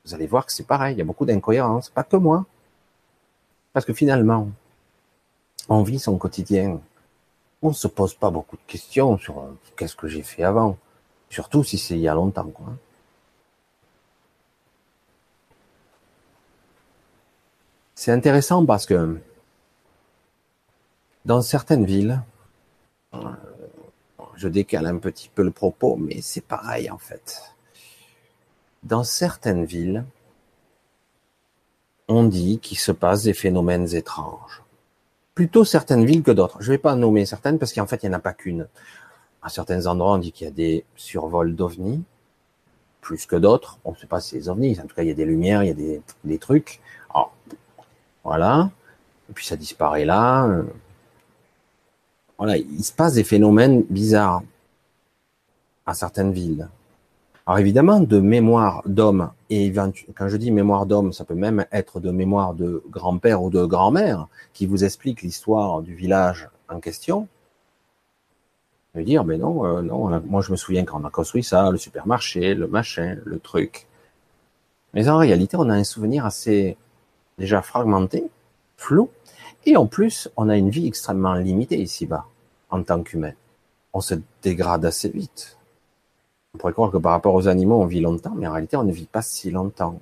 vous 0.04 0.14
allez 0.14 0.26
voir 0.26 0.46
que 0.46 0.52
c'est 0.52 0.66
pareil, 0.66 0.96
il 0.96 0.98
y 0.98 1.00
a 1.00 1.04
beaucoup 1.04 1.26
d'incohérences, 1.26 1.90
pas 1.90 2.02
que 2.02 2.16
moi. 2.16 2.44
Parce 3.72 3.86
que 3.86 3.92
finalement, 3.92 4.48
on 5.68 5.84
vit 5.84 6.00
son 6.00 6.18
quotidien, 6.18 6.80
on 7.62 7.68
ne 7.68 7.72
se 7.72 7.86
pose 7.86 8.14
pas 8.14 8.32
beaucoup 8.32 8.56
de 8.56 8.66
questions 8.66 9.16
sur 9.16 9.38
euh, 9.38 9.56
qu'est-ce 9.76 9.94
que 9.94 10.08
j'ai 10.08 10.22
fait 10.22 10.42
avant, 10.42 10.76
surtout 11.28 11.62
si 11.62 11.78
c'est 11.78 11.94
il 11.94 12.00
y 12.00 12.08
a 12.08 12.14
longtemps. 12.14 12.50
Quoi. 12.50 12.66
C'est 18.00 18.12
intéressant 18.12 18.64
parce 18.64 18.86
que 18.86 19.18
dans 21.26 21.42
certaines 21.42 21.84
villes, 21.84 22.22
euh, 23.12 23.18
je 24.36 24.48
décale 24.48 24.86
un 24.86 24.96
petit 24.96 25.28
peu 25.28 25.42
le 25.42 25.50
propos, 25.50 25.96
mais 25.96 26.22
c'est 26.22 26.40
pareil 26.40 26.90
en 26.90 26.96
fait. 26.96 27.42
Dans 28.84 29.04
certaines 29.04 29.66
villes, 29.66 30.06
on 32.08 32.24
dit 32.24 32.58
qu'il 32.58 32.78
se 32.78 32.90
passe 32.90 33.24
des 33.24 33.34
phénomènes 33.34 33.94
étranges 33.94 34.62
plutôt 35.34 35.66
certaines 35.66 36.06
villes 36.06 36.22
que 36.22 36.30
d'autres. 36.30 36.56
Je 36.62 36.70
ne 36.70 36.76
vais 36.76 36.82
pas 36.82 36.94
nommer 36.94 37.26
certaines 37.26 37.58
parce 37.58 37.74
qu'en 37.74 37.86
fait, 37.86 38.02
il 38.02 38.08
n'y 38.08 38.14
en 38.14 38.18
a 38.18 38.22
pas 38.22 38.32
qu'une. 38.32 38.66
À 39.42 39.50
certains 39.50 39.86
endroits, 39.86 40.14
on 40.14 40.18
dit 40.18 40.32
qu'il 40.32 40.46
y 40.46 40.48
a 40.48 40.54
des 40.54 40.86
survols 40.96 41.54
d'ovnis, 41.54 42.02
plus 43.02 43.26
que 43.26 43.36
d'autres. 43.36 43.78
On 43.84 43.90
ne 43.92 43.96
sait 43.96 44.06
pas 44.06 44.20
si 44.20 44.30
c'est 44.30 44.38
des 44.38 44.48
ovnis. 44.48 44.80
En 44.80 44.86
tout 44.86 44.96
cas, 44.96 45.02
il 45.02 45.08
y 45.08 45.12
a 45.12 45.14
des 45.14 45.26
lumières, 45.26 45.62
il 45.64 45.66
y 45.66 45.70
a 45.70 46.00
des, 46.24 46.38
trucs. 46.38 46.80
Voilà. 48.24 48.70
Puis 49.34 49.46
ça 49.46 49.56
disparaît 49.56 50.04
là. 50.04 50.62
Voilà, 52.38 52.56
il 52.56 52.82
se 52.82 52.92
passe 52.92 53.14
des 53.14 53.24
phénomènes 53.24 53.84
bizarres 53.90 54.42
à 55.86 55.94
certaines 55.94 56.32
villes. 56.32 56.68
Alors 57.46 57.58
évidemment, 57.58 58.00
de 58.00 58.20
mémoire 58.20 58.82
d'homme, 58.86 59.30
et 59.50 59.72
quand 59.72 60.28
je 60.28 60.36
dis 60.36 60.50
mémoire 60.50 60.86
d'homme, 60.86 61.12
ça 61.12 61.24
peut 61.24 61.34
même 61.34 61.66
être 61.72 61.98
de 61.98 62.10
mémoire 62.10 62.54
de 62.54 62.82
grand-père 62.90 63.42
ou 63.42 63.50
de 63.50 63.64
grand-mère, 63.64 64.28
qui 64.52 64.66
vous 64.66 64.84
explique 64.84 65.22
l'histoire 65.22 65.82
du 65.82 65.94
village 65.94 66.48
en 66.68 66.80
question. 66.80 67.26
Dire, 68.94 69.24
mais 69.24 69.38
non, 69.38 69.64
euh, 69.64 69.82
non, 69.82 70.20
moi 70.26 70.42
je 70.42 70.50
me 70.50 70.56
souviens 70.56 70.84
quand 70.84 71.00
on 71.00 71.04
a 71.04 71.10
construit 71.10 71.44
ça, 71.44 71.70
le 71.70 71.78
supermarché, 71.78 72.54
le 72.54 72.66
machin, 72.66 73.18
le 73.24 73.38
truc. 73.38 73.86
Mais 74.94 75.08
en 75.08 75.18
réalité, 75.18 75.56
on 75.56 75.68
a 75.68 75.74
un 75.74 75.84
souvenir 75.84 76.26
assez 76.26 76.76
déjà 77.40 77.62
fragmenté, 77.62 78.30
flou, 78.76 79.08
et 79.64 79.76
en 79.76 79.86
plus, 79.86 80.30
on 80.36 80.48
a 80.48 80.56
une 80.56 80.70
vie 80.70 80.86
extrêmement 80.86 81.34
limitée 81.34 81.80
ici-bas, 81.80 82.26
en 82.70 82.82
tant 82.82 83.02
qu'humain. 83.02 83.32
On 83.92 84.00
se 84.00 84.14
dégrade 84.42 84.84
assez 84.84 85.08
vite. 85.08 85.56
On 86.54 86.58
pourrait 86.58 86.74
croire 86.74 86.90
que 86.90 86.98
par 86.98 87.12
rapport 87.12 87.34
aux 87.34 87.48
animaux, 87.48 87.80
on 87.80 87.86
vit 87.86 88.00
longtemps, 88.00 88.34
mais 88.36 88.46
en 88.46 88.52
réalité, 88.52 88.76
on 88.76 88.84
ne 88.84 88.92
vit 88.92 89.06
pas 89.06 89.22
si 89.22 89.50
longtemps. 89.50 89.98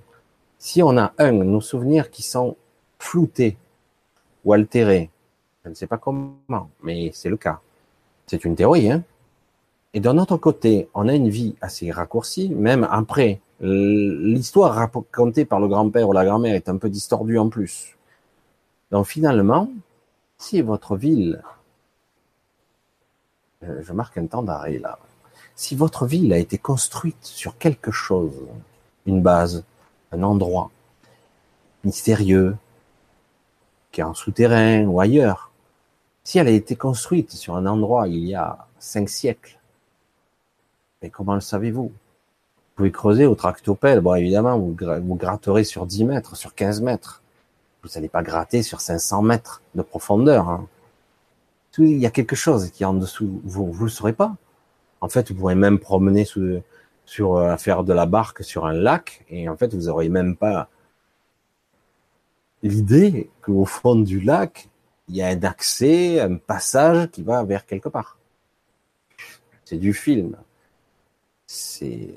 Si 0.58 0.82
on 0.82 0.98
a 0.98 1.12
un, 1.18 1.32
nos 1.32 1.60
souvenirs 1.60 2.10
qui 2.10 2.22
sont 2.22 2.56
floutés 2.98 3.56
ou 4.44 4.52
altérés, 4.52 5.08
je 5.64 5.70
ne 5.70 5.74
sais 5.74 5.86
pas 5.86 5.98
comment, 5.98 6.70
mais 6.82 7.12
c'est 7.14 7.28
le 7.28 7.36
cas. 7.36 7.60
C'est 8.26 8.44
une 8.44 8.56
théorie, 8.56 8.90
hein. 8.90 9.02
Et 9.94 10.00
d'un 10.00 10.18
autre 10.18 10.36
côté, 10.36 10.88
on 10.92 11.08
a 11.08 11.14
une 11.14 11.30
vie 11.30 11.54
assez 11.60 11.90
raccourcie, 11.90 12.50
même 12.50 12.86
après, 12.90 13.40
l'histoire 13.60 14.74
racontée 14.74 15.44
par 15.44 15.60
le 15.60 15.68
grand-père 15.68 16.08
ou 16.08 16.12
la 16.12 16.24
grand-mère 16.24 16.54
est 16.54 16.68
un 16.68 16.76
peu 16.76 16.88
distordue 16.88 17.38
en 17.38 17.48
plus. 17.48 17.96
Donc 18.90 19.06
finalement, 19.06 19.70
si 20.38 20.62
votre 20.62 20.96
ville, 20.96 21.42
euh, 23.64 23.82
je 23.82 23.92
marque 23.92 24.16
un 24.18 24.26
temps 24.26 24.42
d'arrêt 24.42 24.78
là, 24.78 24.98
si 25.56 25.74
votre 25.74 26.06
ville 26.06 26.32
a 26.32 26.38
été 26.38 26.56
construite 26.56 27.24
sur 27.24 27.58
quelque 27.58 27.90
chose, 27.90 28.46
une 29.06 29.22
base, 29.22 29.64
un 30.12 30.22
endroit 30.22 30.70
mystérieux, 31.82 32.56
qui 33.90 34.00
est 34.00 34.04
en 34.04 34.14
souterrain 34.14 34.84
ou 34.84 35.00
ailleurs, 35.00 35.50
si 36.22 36.38
elle 36.38 36.48
a 36.48 36.52
été 36.52 36.76
construite 36.76 37.32
sur 37.32 37.56
un 37.56 37.66
endroit 37.66 38.06
il 38.06 38.24
y 38.24 38.34
a 38.34 38.66
cinq 38.78 39.08
siècles, 39.08 39.58
mais 41.02 41.10
comment 41.10 41.34
le 41.34 41.40
savez-vous? 41.40 41.90
Vous 41.90 42.07
pouvez 42.78 42.92
creuser 42.92 43.26
au 43.26 43.34
tractopelle, 43.34 44.00
bon 44.00 44.14
évidemment 44.14 44.56
vous, 44.56 44.76
vous 45.02 45.14
gratterez 45.16 45.64
sur 45.64 45.84
10 45.84 46.04
mètres, 46.04 46.36
sur 46.36 46.54
15 46.54 46.80
mètres. 46.80 47.22
Vous 47.82 47.88
n'allez 47.94 48.08
pas 48.08 48.22
gratter 48.22 48.62
sur 48.62 48.80
500 48.80 49.22
mètres 49.22 49.62
de 49.74 49.82
profondeur. 49.82 50.48
Hein. 50.48 50.68
Il 51.78 51.98
y 51.98 52.06
a 52.06 52.10
quelque 52.10 52.36
chose 52.36 52.70
qui 52.70 52.84
est 52.84 52.86
en 52.86 52.94
dessous, 52.94 53.40
vous 53.44 53.72
ne 53.72 53.84
le 53.84 53.88
saurez 53.88 54.12
pas. 54.12 54.36
En 55.00 55.08
fait, 55.08 55.30
vous 55.30 55.34
pourrez 55.36 55.56
même 55.56 55.78
promener 55.80 56.24
sur, 56.24 57.36
euh, 57.36 57.56
faire 57.56 57.82
de 57.82 57.92
la 57.92 58.06
barque 58.06 58.44
sur 58.44 58.66
un 58.66 58.72
lac 58.72 59.24
et 59.28 59.48
en 59.48 59.56
fait, 59.56 59.74
vous 59.74 59.86
n'aurez 59.86 60.08
même 60.08 60.36
pas 60.36 60.68
l'idée 62.62 63.28
qu'au 63.42 63.64
fond 63.64 63.96
du 63.96 64.20
lac, 64.20 64.68
il 65.08 65.16
y 65.16 65.22
a 65.22 65.28
un 65.28 65.42
accès, 65.42 66.20
un 66.20 66.36
passage 66.36 67.10
qui 67.10 67.22
va 67.22 67.42
vers 67.42 67.66
quelque 67.66 67.88
part. 67.88 68.18
C'est 69.64 69.78
du 69.78 69.92
film. 69.92 70.36
C'est 71.46 72.14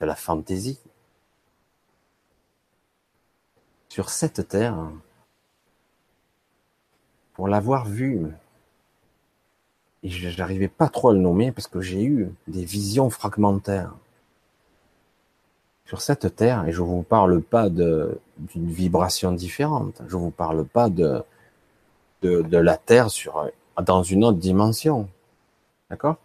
de 0.00 0.06
la 0.06 0.14
fantaisie. 0.14 0.78
Sur 3.88 4.08
cette 4.08 4.48
terre, 4.48 4.76
pour 7.34 7.48
l'avoir 7.48 7.86
vu, 7.86 8.26
et 10.02 10.08
j'arrivais 10.08 10.68
pas 10.68 10.88
trop 10.88 11.10
à 11.10 11.12
le 11.12 11.18
nommer 11.18 11.52
parce 11.52 11.66
que 11.66 11.80
j'ai 11.80 12.04
eu 12.04 12.30
des 12.48 12.64
visions 12.64 13.10
fragmentaires. 13.10 13.94
Sur 15.84 16.00
cette 16.00 16.36
terre 16.36 16.66
et 16.66 16.72
je 16.72 16.80
vous 16.80 17.02
parle 17.02 17.42
pas 17.42 17.68
de 17.68 18.18
d'une 18.38 18.70
vibration 18.70 19.32
différente 19.32 20.00
je 20.08 20.16
vous 20.16 20.30
parle 20.30 20.64
pas 20.64 20.88
de 20.88 21.22
de, 22.22 22.56
la 22.56 22.76
terre 22.76 23.08
dans 23.82 24.02
une 24.02 24.24
autre 24.24 24.38
dimension. 24.38 25.08
D'accord? 25.88 26.16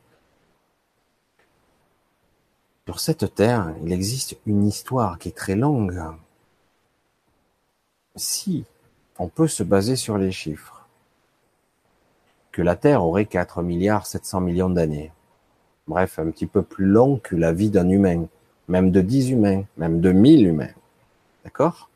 Sur 2.85 2.99
cette 2.99 3.33
terre 3.35 3.73
il 3.83 3.91
existe 3.91 4.37
une 4.45 4.65
histoire 4.65 5.17
qui 5.17 5.29
est 5.29 5.37
très 5.37 5.55
longue 5.55 6.01
si 8.15 8.65
on 9.17 9.27
peut 9.27 9.47
se 9.47 9.63
baser 9.63 9.95
sur 9.95 10.17
les 10.17 10.31
chiffres 10.31 10.75
que 12.55 12.61
la 12.61 12.77
Terre 12.77 13.03
aurait 13.03 13.25
4 13.25 13.63
milliards 13.63 14.07
700 14.07 14.39
millions 14.39 14.69
d'années. 14.69 15.11
Bref, 15.87 16.19
un 16.19 16.31
petit 16.31 16.45
peu 16.45 16.61
plus 16.61 16.85
long 16.85 17.19
que 17.21 17.35
la 17.35 17.51
vie 17.51 17.69
d'un 17.69 17.89
humain, 17.89 18.27
même 18.69 18.91
de 18.91 19.01
10 19.01 19.31
humains, 19.31 19.63
même 19.75 19.99
de 19.99 20.13
1000 20.13 20.47
humains. 20.47 20.73
D'accord? 21.43 21.89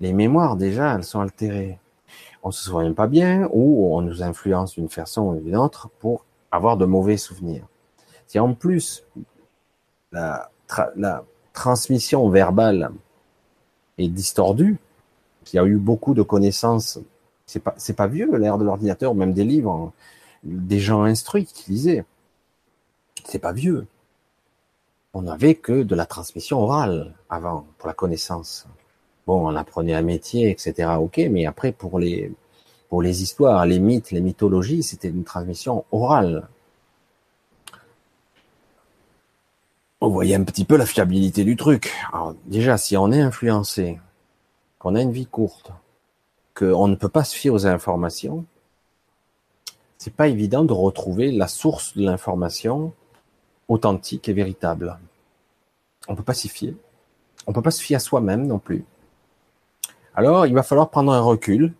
Les 0.00 0.12
mémoires, 0.12 0.56
déjà, 0.56 0.94
elles 0.94 1.04
sont 1.04 1.20
altérées. 1.20 1.78
On 2.42 2.50
se 2.50 2.64
souvient 2.64 2.92
pas 2.92 3.06
bien 3.06 3.48
ou 3.50 3.96
on 3.96 4.02
nous 4.02 4.22
influence 4.22 4.74
d'une 4.74 4.90
façon 4.90 5.22
ou 5.22 5.40
d'une 5.40 5.56
autre 5.56 5.88
pour 6.00 6.26
avoir 6.50 6.76
de 6.76 6.84
mauvais 6.84 7.16
souvenirs. 7.16 7.66
Si 8.26 8.38
en 8.38 8.52
plus 8.52 9.04
la, 10.14 11.24
transmission 11.52 12.28
verbale 12.28 12.90
est 13.98 14.08
distordue, 14.08 14.78
qu'il 15.44 15.58
y 15.58 15.60
a 15.60 15.66
eu 15.66 15.76
beaucoup 15.76 16.14
de 16.14 16.22
connaissances, 16.22 16.98
c'est 17.46 17.60
pas 17.60 17.76
pas 17.96 18.06
vieux 18.08 18.36
l'ère 18.36 18.58
de 18.58 18.64
l'ordinateur, 18.64 19.14
même 19.14 19.32
des 19.32 19.44
livres, 19.44 19.92
des 20.42 20.80
gens 20.80 21.04
instruits 21.04 21.46
qui 21.46 21.70
lisaient, 21.70 22.04
c'est 23.24 23.38
pas 23.38 23.52
vieux. 23.52 23.86
On 25.12 25.22
n'avait 25.22 25.54
que 25.54 25.84
de 25.84 25.94
la 25.94 26.06
transmission 26.06 26.58
orale 26.58 27.14
avant 27.30 27.66
pour 27.78 27.86
la 27.86 27.94
connaissance. 27.94 28.66
Bon, 29.26 29.46
on 29.46 29.54
apprenait 29.54 29.94
un 29.94 30.02
métier, 30.02 30.50
etc. 30.50 30.90
Ok, 30.98 31.18
mais 31.30 31.46
après 31.46 31.70
pour 31.70 32.00
les 32.00 32.32
histoires, 33.22 33.64
les 33.64 33.78
mythes, 33.78 34.10
les 34.10 34.20
mythologies, 34.20 34.82
c'était 34.82 35.08
une 35.08 35.24
transmission 35.24 35.84
orale. 35.92 36.48
On 40.06 40.10
voyait 40.10 40.34
un 40.34 40.44
petit 40.44 40.66
peu 40.66 40.76
la 40.76 40.84
fiabilité 40.84 41.44
du 41.44 41.56
truc. 41.56 41.90
Alors 42.12 42.34
déjà, 42.44 42.76
si 42.76 42.94
on 42.94 43.10
est 43.10 43.22
influencé, 43.22 43.98
qu'on 44.78 44.96
a 44.96 45.00
une 45.00 45.12
vie 45.12 45.24
courte, 45.24 45.72
qu'on 46.54 46.88
ne 46.88 46.94
peut 46.94 47.08
pas 47.08 47.24
se 47.24 47.34
fier 47.34 47.48
aux 47.48 47.66
informations, 47.66 48.44
c'est 49.96 50.12
pas 50.12 50.28
évident 50.28 50.62
de 50.62 50.74
retrouver 50.74 51.32
la 51.32 51.48
source 51.48 51.96
de 51.96 52.04
l'information 52.04 52.92
authentique 53.68 54.28
et 54.28 54.34
véritable. 54.34 54.98
On 56.06 56.14
peut 56.14 56.22
pas 56.22 56.34
s'y 56.34 56.50
fier. 56.50 56.74
On 57.46 57.54
peut 57.54 57.62
pas 57.62 57.70
se 57.70 57.80
fier 57.80 57.96
à 57.96 57.98
soi-même 57.98 58.46
non 58.46 58.58
plus. 58.58 58.84
Alors, 60.14 60.44
il 60.44 60.52
va 60.52 60.62
falloir 60.62 60.90
prendre 60.90 61.14
un 61.14 61.22
recul 61.22 61.72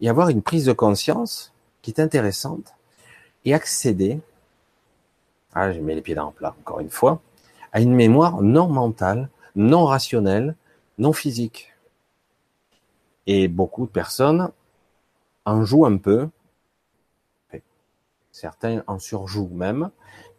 et 0.00 0.08
avoir 0.08 0.30
une 0.30 0.40
prise 0.40 0.64
de 0.64 0.72
conscience 0.72 1.52
qui 1.82 1.90
est 1.90 2.00
intéressante 2.00 2.72
et 3.44 3.52
accéder, 3.52 4.20
ah, 5.52 5.70
j'ai 5.70 5.80
mis 5.80 5.94
les 5.94 6.00
pieds 6.00 6.14
dans 6.14 6.28
le 6.28 6.32
plat 6.32 6.56
encore 6.58 6.80
une 6.80 6.88
fois, 6.88 7.20
à 7.72 7.80
une 7.80 7.94
mémoire 7.94 8.42
non 8.42 8.68
mentale, 8.68 9.28
non 9.56 9.84
rationnelle, 9.84 10.54
non 10.98 11.12
physique. 11.12 11.72
Et 13.26 13.48
beaucoup 13.48 13.86
de 13.86 13.90
personnes 13.90 14.50
en 15.44 15.64
jouent 15.64 15.86
un 15.86 15.96
peu. 15.96 16.28
Certains 18.32 18.82
en 18.86 18.98
surjouent 18.98 19.50
même. 19.52 19.90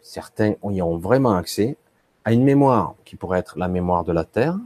Certains 0.02 0.54
y 0.70 0.82
ont 0.82 0.98
vraiment 0.98 1.36
accès 1.36 1.78
à 2.24 2.34
une 2.34 2.44
mémoire 2.44 2.96
qui 3.06 3.16
pourrait 3.16 3.40
être 3.40 3.58
la 3.58 3.68
mémoire 3.68 4.04
de 4.04 4.14
la 4.14 4.24
Terre 4.24 4.58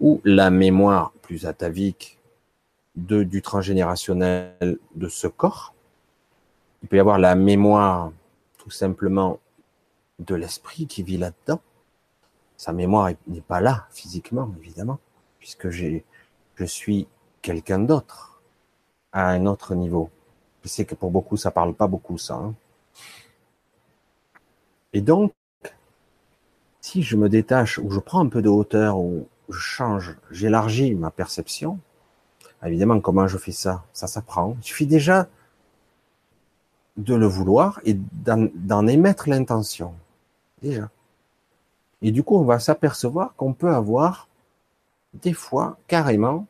ou 0.00 0.20
la 0.24 0.50
mémoire 0.50 1.12
plus 1.22 1.46
atavique 1.46 2.18
de, 2.96 3.22
du 3.22 3.42
transgénérationnel 3.42 4.78
de 4.94 5.08
ce 5.08 5.26
corps. 5.26 5.74
Il 6.82 6.88
peut 6.88 6.96
y 6.96 7.00
avoir 7.00 7.18
la 7.18 7.34
mémoire 7.34 8.12
tout 8.58 8.70
simplement 8.70 9.38
de 10.18 10.34
l'esprit 10.34 10.86
qui 10.86 11.02
vit 11.02 11.18
là-dedans. 11.18 11.60
Sa 12.56 12.72
mémoire 12.72 13.10
n'est 13.26 13.40
pas 13.40 13.60
là 13.60 13.86
physiquement, 13.90 14.52
évidemment, 14.60 14.98
puisque 15.38 15.70
j'ai 15.70 16.04
je 16.58 16.64
suis 16.64 17.06
quelqu'un 17.40 17.78
d'autre 17.78 18.42
à 19.12 19.28
un 19.28 19.46
autre 19.46 19.76
niveau. 19.76 20.10
Je 20.64 20.68
sais 20.68 20.84
que 20.84 20.96
pour 20.96 21.12
beaucoup, 21.12 21.36
ça 21.36 21.52
parle 21.52 21.72
pas 21.72 21.86
beaucoup, 21.86 22.18
ça. 22.18 22.34
Hein. 22.34 22.54
Et 24.92 25.00
donc, 25.00 25.32
si 26.80 27.02
je 27.02 27.16
me 27.16 27.28
détache 27.28 27.78
ou 27.78 27.90
je 27.90 28.00
prends 28.00 28.20
un 28.20 28.28
peu 28.28 28.42
de 28.42 28.48
hauteur 28.48 28.98
ou 28.98 29.28
je 29.48 29.58
change, 29.58 30.16
j'élargis 30.32 30.96
ma 30.96 31.12
perception, 31.12 31.78
évidemment, 32.64 33.00
comment 33.00 33.28
je 33.28 33.38
fais 33.38 33.52
ça? 33.52 33.84
Ça 33.92 34.08
s'apprend. 34.08 34.56
Il 34.58 34.64
suffit 34.64 34.86
déjà 34.86 35.28
de 36.96 37.14
le 37.14 37.26
vouloir 37.26 37.80
et 37.84 37.94
d'en 37.94 38.86
émettre 38.88 39.28
l'intention. 39.28 39.94
Déjà. 40.62 40.90
Et 42.02 42.12
du 42.12 42.22
coup, 42.22 42.36
on 42.36 42.44
va 42.44 42.58
s'apercevoir 42.58 43.34
qu'on 43.36 43.52
peut 43.52 43.72
avoir 43.72 44.28
des 45.14 45.32
fois 45.32 45.78
carrément 45.86 46.46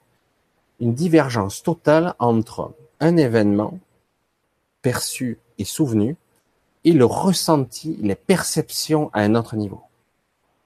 une 0.81 0.95
divergence 0.95 1.63
totale 1.63 2.15
entre 2.19 2.75
un 3.01 3.17
événement 3.17 3.79
perçu 4.83 5.39
et 5.59 5.65
souvenu 5.65 6.17
et 6.85 6.93
le 6.93 7.05
ressenti, 7.05 7.97
les 8.01 8.15
perceptions 8.15 9.11
à 9.13 9.21
un 9.21 9.35
autre 9.35 9.57
niveau. 9.57 9.83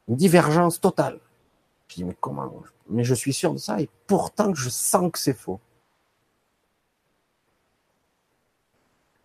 Une 0.09 0.17
divergence 0.17 0.81
totale. 0.81 1.19
Je 1.89 1.97
dis, 1.97 2.05
mais 2.05 2.17
comment 2.21 2.53
Mais 2.89 3.05
je 3.05 3.15
suis 3.15 3.33
sûr 3.33 3.53
de 3.53 3.59
ça 3.59 3.81
et 3.81 3.89
pourtant 4.07 4.55
je 4.55 4.69
sens 4.69 5.11
que 5.11 5.19
c'est 5.19 5.35
faux. 5.35 5.61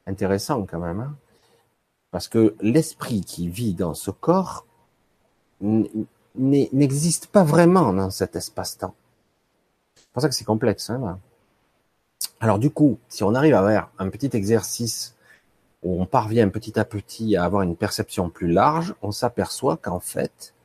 Intéressant 0.06 0.66
quand 0.66 0.80
même. 0.80 1.02
Hein 1.02 1.16
Parce 2.18 2.30
que 2.30 2.56
l'esprit 2.62 3.22
qui 3.22 3.48
vit 3.48 3.76
dans 3.76 3.94
ce 3.94 4.10
corps 4.10 4.66
n'existe 6.36 7.28
pas 7.28 7.44
vraiment 7.44 7.94
dans 7.94 8.10
cet 8.10 8.36
espace-temps. 8.36 8.96
C'est 9.94 10.10
pour 10.14 10.24
ça 10.24 10.28
que 10.28 10.34
c'est 10.34 10.44
complexe. 10.44 10.90
Hein, 10.90 11.20
Alors 12.40 12.58
du 12.58 12.72
coup, 12.72 12.98
si 13.08 13.24
on 13.24 13.36
arrive 13.36 13.54
à 13.54 13.60
avoir 13.60 13.92
un 14.00 14.10
petit 14.10 14.36
exercice 14.36 15.16
où 15.84 16.02
on 16.02 16.08
parvient 16.08 16.50
petit 16.50 16.80
à 16.80 16.86
petit 16.86 17.36
à 17.36 17.44
avoir 17.44 17.62
une 17.62 17.76
perception 17.76 18.32
plus 18.32 18.52
large, 18.52 18.96
on 19.04 19.12
s'aperçoit 19.12 19.78
qu'en 19.78 20.00
fait, 20.00 20.56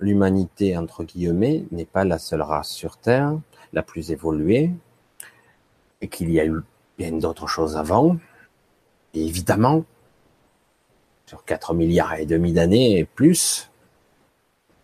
l'humanité, 0.00 0.76
entre 0.76 1.04
guillemets, 1.04 1.64
n'est 1.70 1.86
pas 1.86 2.04
la 2.04 2.18
seule 2.18 2.42
race 2.42 2.68
sur 2.68 2.98
Terre, 2.98 3.38
la 3.72 3.82
plus 3.82 4.10
évoluée, 4.10 4.70
et 6.02 6.08
qu'il 6.08 6.30
y 6.30 6.40
a 6.40 6.44
eu 6.44 6.60
bien 6.98 7.12
d'autres 7.12 7.46
choses 7.48 7.78
avant. 7.78 8.18
Et 9.14 9.24
évidemment, 9.24 9.86
sur 11.34 11.44
4 11.44 11.74
milliards 11.74 12.14
et 12.14 12.26
demi 12.26 12.52
d'années 12.52 12.98
et 12.98 13.04
plus, 13.04 13.68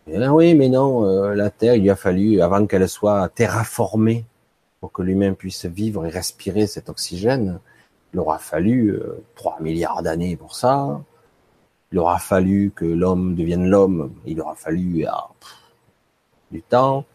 oui, 0.07 0.53
mais 0.55 0.67
non, 0.67 1.05
euh, 1.05 1.33
la 1.35 1.49
Terre, 1.49 1.75
il 1.75 1.83
lui 1.83 1.89
a 1.89 1.95
fallu, 1.95 2.41
avant 2.41 2.65
qu'elle 2.65 2.89
soit 2.89 3.29
terraformée, 3.29 4.25
pour 4.81 4.91
que 4.91 5.01
l'humain 5.01 5.33
puisse 5.33 5.65
vivre 5.65 6.05
et 6.05 6.09
respirer 6.09 6.67
cet 6.67 6.89
oxygène, 6.89 7.59
il 8.13 8.19
aura 8.19 8.39
fallu 8.39 8.99
3 9.35 9.57
euh, 9.59 9.63
milliards 9.63 10.03
d'années 10.03 10.35
pour 10.35 10.55
ça. 10.55 11.01
Il 11.93 11.99
aura 11.99 12.19
fallu 12.19 12.71
que 12.75 12.83
l'homme 12.85 13.35
devienne 13.35 13.69
l'homme. 13.69 14.13
Il 14.25 14.41
aura 14.41 14.55
fallu 14.55 15.05
ah, 15.07 15.29
du 16.51 16.61
temps. 16.61 17.05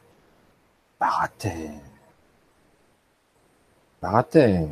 Baratin. 0.99 1.73
Baratin. 4.01 4.69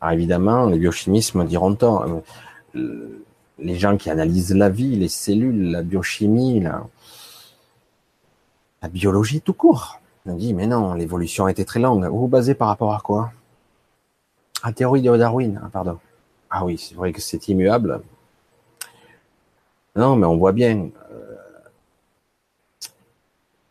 Alors 0.00 0.12
évidemment, 0.12 0.66
les 0.66 0.78
biochimistes 0.78 1.34
me 1.34 1.44
diront 1.44 1.74
tant. 1.76 2.02
Euh, 2.02 2.20
les 2.74 3.74
gens 3.76 3.96
qui 3.96 4.10
analysent 4.10 4.54
la 4.54 4.68
vie, 4.68 4.96
les 4.96 5.08
cellules, 5.08 5.70
la 5.70 5.82
biochimie, 5.82 6.60
la, 6.60 6.88
biologie 8.88 9.40
tout 9.40 9.54
court. 9.54 10.00
On 10.26 10.34
dit, 10.34 10.54
mais 10.54 10.66
non, 10.66 10.94
l'évolution 10.94 11.48
été 11.48 11.64
très 11.64 11.80
longue. 11.80 12.04
Vous 12.06 12.20
vous 12.20 12.28
basez 12.28 12.54
par 12.54 12.68
rapport 12.68 12.94
à 12.94 13.00
quoi? 13.00 13.32
À 14.62 14.72
théorie 14.72 15.02
de 15.02 15.16
Darwin, 15.16 15.60
ah, 15.64 15.68
pardon. 15.72 15.98
Ah 16.50 16.64
oui, 16.64 16.78
c'est 16.78 16.94
vrai 16.94 17.12
que 17.12 17.20
c'est 17.20 17.48
immuable. 17.48 18.02
Non, 19.96 20.16
mais 20.16 20.26
on 20.26 20.36
voit 20.36 20.52
bien. 20.52 20.90
Euh, 21.10 21.36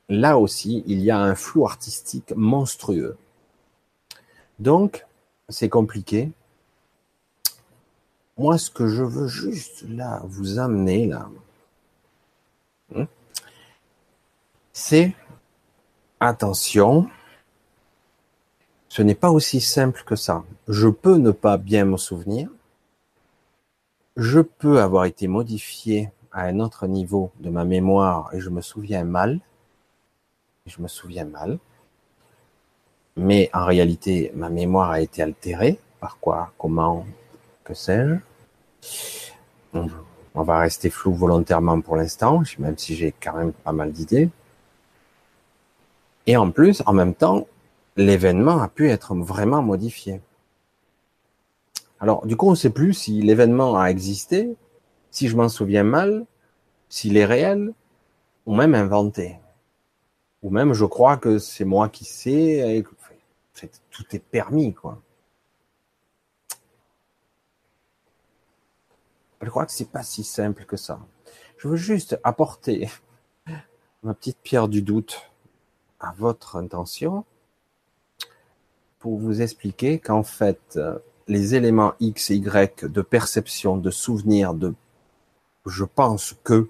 là 0.10 0.38
aussi, 0.38 0.84
il 0.86 1.00
y 1.00 1.10
a 1.10 1.20
un 1.20 1.36
flou 1.36 1.66
artistique 1.66 2.34
monstrueux. 2.36 3.18
Donc, 4.60 5.06
c'est 5.50 5.70
compliqué. 5.70 6.32
Moi, 8.38 8.58
ce 8.58 8.72
que 8.72 8.88
je 8.88 9.04
veux 9.04 9.28
juste 9.28 9.84
là 9.88 10.22
vous 10.26 10.58
amener 10.60 11.06
là, 11.06 11.30
hein, 12.96 13.08
c'est 14.74 15.14
attention. 16.20 17.10
Ce 18.90 19.02
n'est 19.02 19.16
pas 19.16 19.32
aussi 19.32 19.62
simple 19.62 20.04
que 20.06 20.16
ça. 20.16 20.44
Je 20.68 20.88
peux 20.88 21.18
ne 21.18 21.32
pas 21.32 21.58
bien 21.58 21.86
me 21.86 21.98
souvenir. 21.98 22.50
Je 24.18 24.40
peux 24.42 24.82
avoir 24.82 25.06
été 25.06 25.28
modifié 25.28 26.12
à 26.32 26.44
un 26.44 26.60
autre 26.60 26.88
niveau 26.88 27.32
de 27.40 27.50
ma 27.50 27.64
mémoire 27.64 28.34
et 28.34 28.40
je 28.40 28.50
me 28.50 28.62
souviens 28.62 29.04
mal. 29.04 29.40
Je 30.66 30.82
me 30.82 30.88
souviens 30.88 31.26
mal. 31.26 31.60
Mais 33.16 33.50
en 33.54 33.66
réalité, 33.66 34.32
ma 34.36 34.50
mémoire 34.50 34.92
a 34.92 35.02
été 35.02 35.22
altérée. 35.22 35.80
Par 36.00 36.18
quoi? 36.20 36.52
Comment? 36.58 37.06
On 39.74 40.44
va 40.44 40.60
rester 40.60 40.90
flou 40.90 41.14
volontairement 41.14 41.82
pour 41.82 41.96
l'instant, 41.96 42.42
même 42.60 42.78
si 42.78 42.96
j'ai 42.96 43.12
quand 43.12 43.36
même 43.36 43.54
pas 43.54 43.72
mal 43.72 43.92
d'idées. 43.92 44.30
Et 46.28 46.38
en 46.38 46.52
plus, 46.52 46.84
en 46.86 46.94
même 46.94 47.16
temps, 47.16 47.48
l'événement 47.98 48.62
a 48.62 48.68
pu 48.68 48.90
être 48.90 49.16
vraiment 49.16 49.62
modifié. 49.62 50.22
Alors, 52.00 52.26
du 52.26 52.36
coup, 52.36 52.48
on 52.48 52.52
ne 52.52 52.56
sait 52.56 52.70
plus 52.70 52.94
si 52.94 53.22
l'événement 53.22 53.78
a 53.80 53.88
existé, 53.88 54.56
si 55.12 55.28
je 55.28 55.36
m'en 55.36 55.50
souviens 55.50 55.84
mal, 55.84 56.26
s'il 56.90 57.18
est 57.18 57.26
réel, 57.26 57.74
ou 58.46 58.56
même 58.56 58.74
inventé. 58.74 59.38
Ou 60.42 60.50
même 60.50 60.74
je 60.74 60.86
crois 60.86 61.18
que 61.18 61.38
c'est 61.38 61.66
moi 61.66 61.90
qui 61.90 62.06
sais, 62.06 62.84
tout 63.92 64.06
est 64.14 64.24
permis, 64.24 64.74
quoi. 64.74 65.00
Je 69.42 69.50
crois 69.50 69.66
que 69.66 69.72
c'est 69.72 69.90
pas 69.90 70.04
si 70.04 70.24
simple 70.24 70.66
que 70.66 70.78
ça. 70.78 71.00
Je 71.58 71.68
veux 71.68 71.76
juste 71.76 72.20
apporter 72.24 72.90
ma 74.04 74.14
petite 74.14 74.38
pierre 74.42 74.68
du 74.68 74.82
doute 74.82 75.32
à 76.00 76.14
votre 76.18 76.56
intention 76.56 77.26
pour 79.00 79.18
vous 79.18 79.42
expliquer 79.42 80.00
qu'en 80.00 80.24
fait, 80.24 80.80
les 81.28 81.56
éléments 81.56 81.94
X 82.00 82.30
et 82.30 82.36
Y 82.36 82.86
de 82.86 83.02
perception, 83.02 83.78
de 83.78 83.90
souvenir, 83.90 84.54
de 84.54 84.76
je 85.66 85.86
pense 85.86 86.36
que 86.44 86.70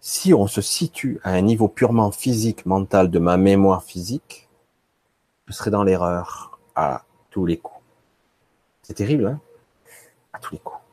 si 0.00 0.34
on 0.34 0.46
se 0.46 0.60
situe 0.60 1.20
à 1.22 1.32
un 1.32 1.40
niveau 1.40 1.68
purement 1.68 2.10
physique, 2.10 2.66
mental 2.66 3.10
de 3.10 3.18
ma 3.18 3.36
mémoire 3.36 3.82
physique, 3.82 4.48
je 5.46 5.52
serais 5.52 5.70
dans 5.70 5.82
l'erreur 5.82 6.58
à 6.74 7.04
tous 7.30 7.46
les 7.46 7.56
coups. 7.56 7.80
C'est 8.82 8.94
terrible, 8.94 9.26
hein? 9.26 9.40
À 10.32 10.38
tous 10.38 10.54
les 10.54 10.60
coups. 10.60 10.87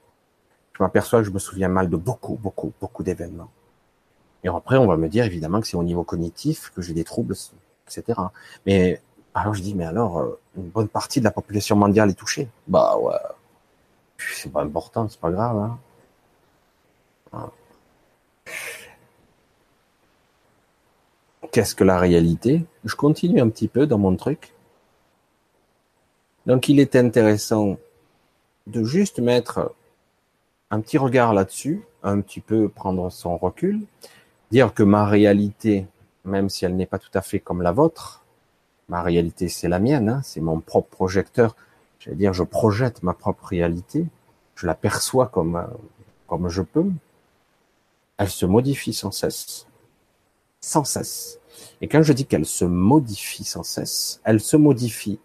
Je 0.77 0.83
m'aperçois 0.83 1.19
que 1.19 1.25
je 1.25 1.31
me 1.31 1.39
souviens 1.39 1.69
mal 1.69 1.89
de 1.89 1.95
beaucoup, 1.95 2.35
beaucoup, 2.35 2.73
beaucoup 2.81 3.01
d'événements. 3.01 3.49
Et 4.43 4.49
après, 4.49 4.77
on 4.77 4.87
va 4.87 4.97
me 4.97 5.07
dire 5.07 5.23
évidemment 5.23 5.61
que 5.61 5.67
c'est 5.67 5.77
au 5.77 5.83
niveau 5.83 6.03
cognitif 6.03 6.71
que 6.75 6.81
j'ai 6.81 6.93
des 6.93 7.05
troubles, 7.05 7.35
etc. 7.87 8.19
Mais 8.65 9.01
alors 9.33 9.53
je 9.53 9.61
dis, 9.61 9.73
mais 9.73 9.85
alors, 9.85 10.19
euh, 10.19 10.39
une 10.57 10.69
bonne 10.69 10.89
partie 10.89 11.19
de 11.19 11.25
la 11.25 11.31
population 11.31 11.75
mondiale 11.77 12.09
est 12.09 12.13
touchée. 12.13 12.49
Bah 12.67 12.97
ouais, 12.97 13.15
c'est 14.17 14.51
pas 14.51 14.61
important, 14.61 15.07
c'est 15.07 15.19
pas 15.19 15.31
grave. 15.31 15.77
Hein 17.33 17.49
Qu'est-ce 21.51 21.73
que 21.73 21.85
la 21.85 21.97
réalité? 21.97 22.65
Je 22.83 22.95
continue 22.95 23.39
un 23.39 23.49
petit 23.49 23.69
peu 23.69 23.87
dans 23.87 23.97
mon 23.97 24.15
truc. 24.17 24.53
Donc 26.45 26.67
il 26.67 26.81
est 26.81 26.97
intéressant 26.97 27.77
de 28.67 28.83
juste 28.83 29.19
mettre 29.19 29.73
un 30.71 30.81
petit 30.81 30.97
regard 30.97 31.33
là-dessus, 31.33 31.83
un 32.03 32.21
petit 32.21 32.41
peu 32.41 32.69
prendre 32.69 33.09
son 33.11 33.37
recul, 33.37 33.81
dire 34.51 34.73
que 34.73 34.83
ma 34.83 35.05
réalité, 35.05 35.87
même 36.23 36.49
si 36.49 36.65
elle 36.65 36.75
n'est 36.75 36.85
pas 36.85 36.99
tout 36.99 37.11
à 37.13 37.21
fait 37.21 37.39
comme 37.39 37.61
la 37.61 37.71
vôtre, 37.71 38.23
ma 38.89 39.01
réalité 39.01 39.49
c'est 39.49 39.69
la 39.69 39.79
mienne, 39.79 40.09
hein, 40.09 40.21
c'est 40.23 40.41
mon 40.41 40.59
propre 40.59 40.89
projecteur. 40.89 41.55
J'allais 41.99 42.17
dire, 42.17 42.33
je 42.33 42.43
projette 42.43 43.03
ma 43.03 43.13
propre 43.13 43.45
réalité, 43.45 44.05
je 44.55 44.67
la 44.67 44.75
perçois 44.75 45.27
comme 45.27 45.67
comme 46.27 46.49
je 46.49 46.61
peux 46.61 46.89
elle 48.17 48.29
se 48.29 48.45
modifie 48.45 48.93
sans 48.93 49.11
cesse. 49.11 49.67
Sans 50.61 50.83
cesse. 50.83 51.39
Et 51.81 51.87
quand 51.87 52.01
je 52.01 52.13
dis 52.13 52.25
qu'elle 52.25 52.45
se 52.45 52.65
modifie 52.65 53.43
sans 53.43 53.63
cesse, 53.63 54.21
elle 54.23 54.39
se 54.39 54.57
modifie 54.57 55.19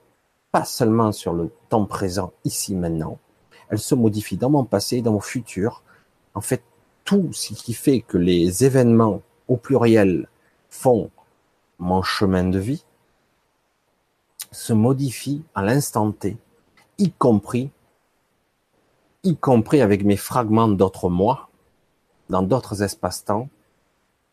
pas 0.53 0.65
seulement 0.65 1.13
sur 1.13 1.33
le 1.33 1.51
temps 1.69 1.87
présent, 1.87 2.33
ici, 2.45 2.75
maintenant, 2.75 3.19
elle 3.71 3.79
se 3.79 3.95
modifie 3.95 4.37
dans 4.37 4.51
mon 4.51 4.65
passé, 4.65 5.01
dans 5.01 5.13
mon 5.13 5.21
futur. 5.21 5.83
En 6.35 6.41
fait, 6.41 6.63
tout 7.05 7.33
ce 7.33 7.55
qui 7.55 7.73
fait 7.73 8.01
que 8.01 8.19
les 8.19 8.65
événements 8.65 9.23
au 9.49 9.57
pluriel 9.57 10.29
font 10.69 11.11
mon 11.79 12.03
chemin 12.03 12.45
de 12.45 12.59
vie 12.59 12.85
se 14.53 14.73
modifie 14.73 15.43
à 15.55 15.63
l'instant 15.63 16.11
T, 16.13 16.37
y 16.99 17.13
compris, 17.13 17.71
y 19.23 19.37
compris 19.37 19.81
avec 19.81 20.05
mes 20.05 20.17
fragments 20.17 20.69
d'autres 20.69 21.09
mois, 21.09 21.49
dans 22.29 22.43
d'autres 22.43 22.83
espaces-temps 22.83 23.49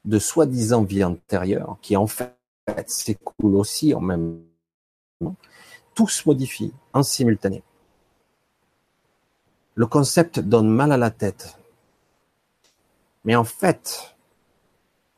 de 0.05 0.19
soi-disant 0.19 0.83
vie 0.83 1.03
antérieure 1.03 1.77
qui 1.81 1.97
en 1.97 2.07
fait 2.07 2.35
s'écoule 2.87 3.55
aussi 3.55 3.93
en 3.93 4.01
même 4.01 4.39
temps, 5.19 5.35
tout 5.93 6.07
se 6.07 6.27
modifie 6.27 6.73
en 6.93 7.03
simultané. 7.03 7.63
Le 9.77 9.85
concept 9.85 10.39
donne 10.39 10.69
mal 10.69 10.91
à 10.91 10.97
la 10.97 11.11
tête. 11.11 11.55
Mais 13.25 13.35
en 13.35 13.43
fait, 13.43 14.15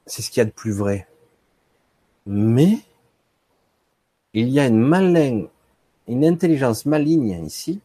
c'est 0.05 0.21
ce 0.21 0.29
qu'il 0.29 0.39
y 0.39 0.41
a 0.41 0.45
de 0.45 0.51
plus 0.51 0.73
vrai. 0.73 1.07
Mais 2.25 2.79
il 4.33 4.49
y 4.49 4.59
a 4.59 4.67
une 4.67 4.81
malin, 4.81 5.45
une 6.09 6.25
intelligence 6.25 6.85
maligne 6.85 7.41
ici 7.45 7.79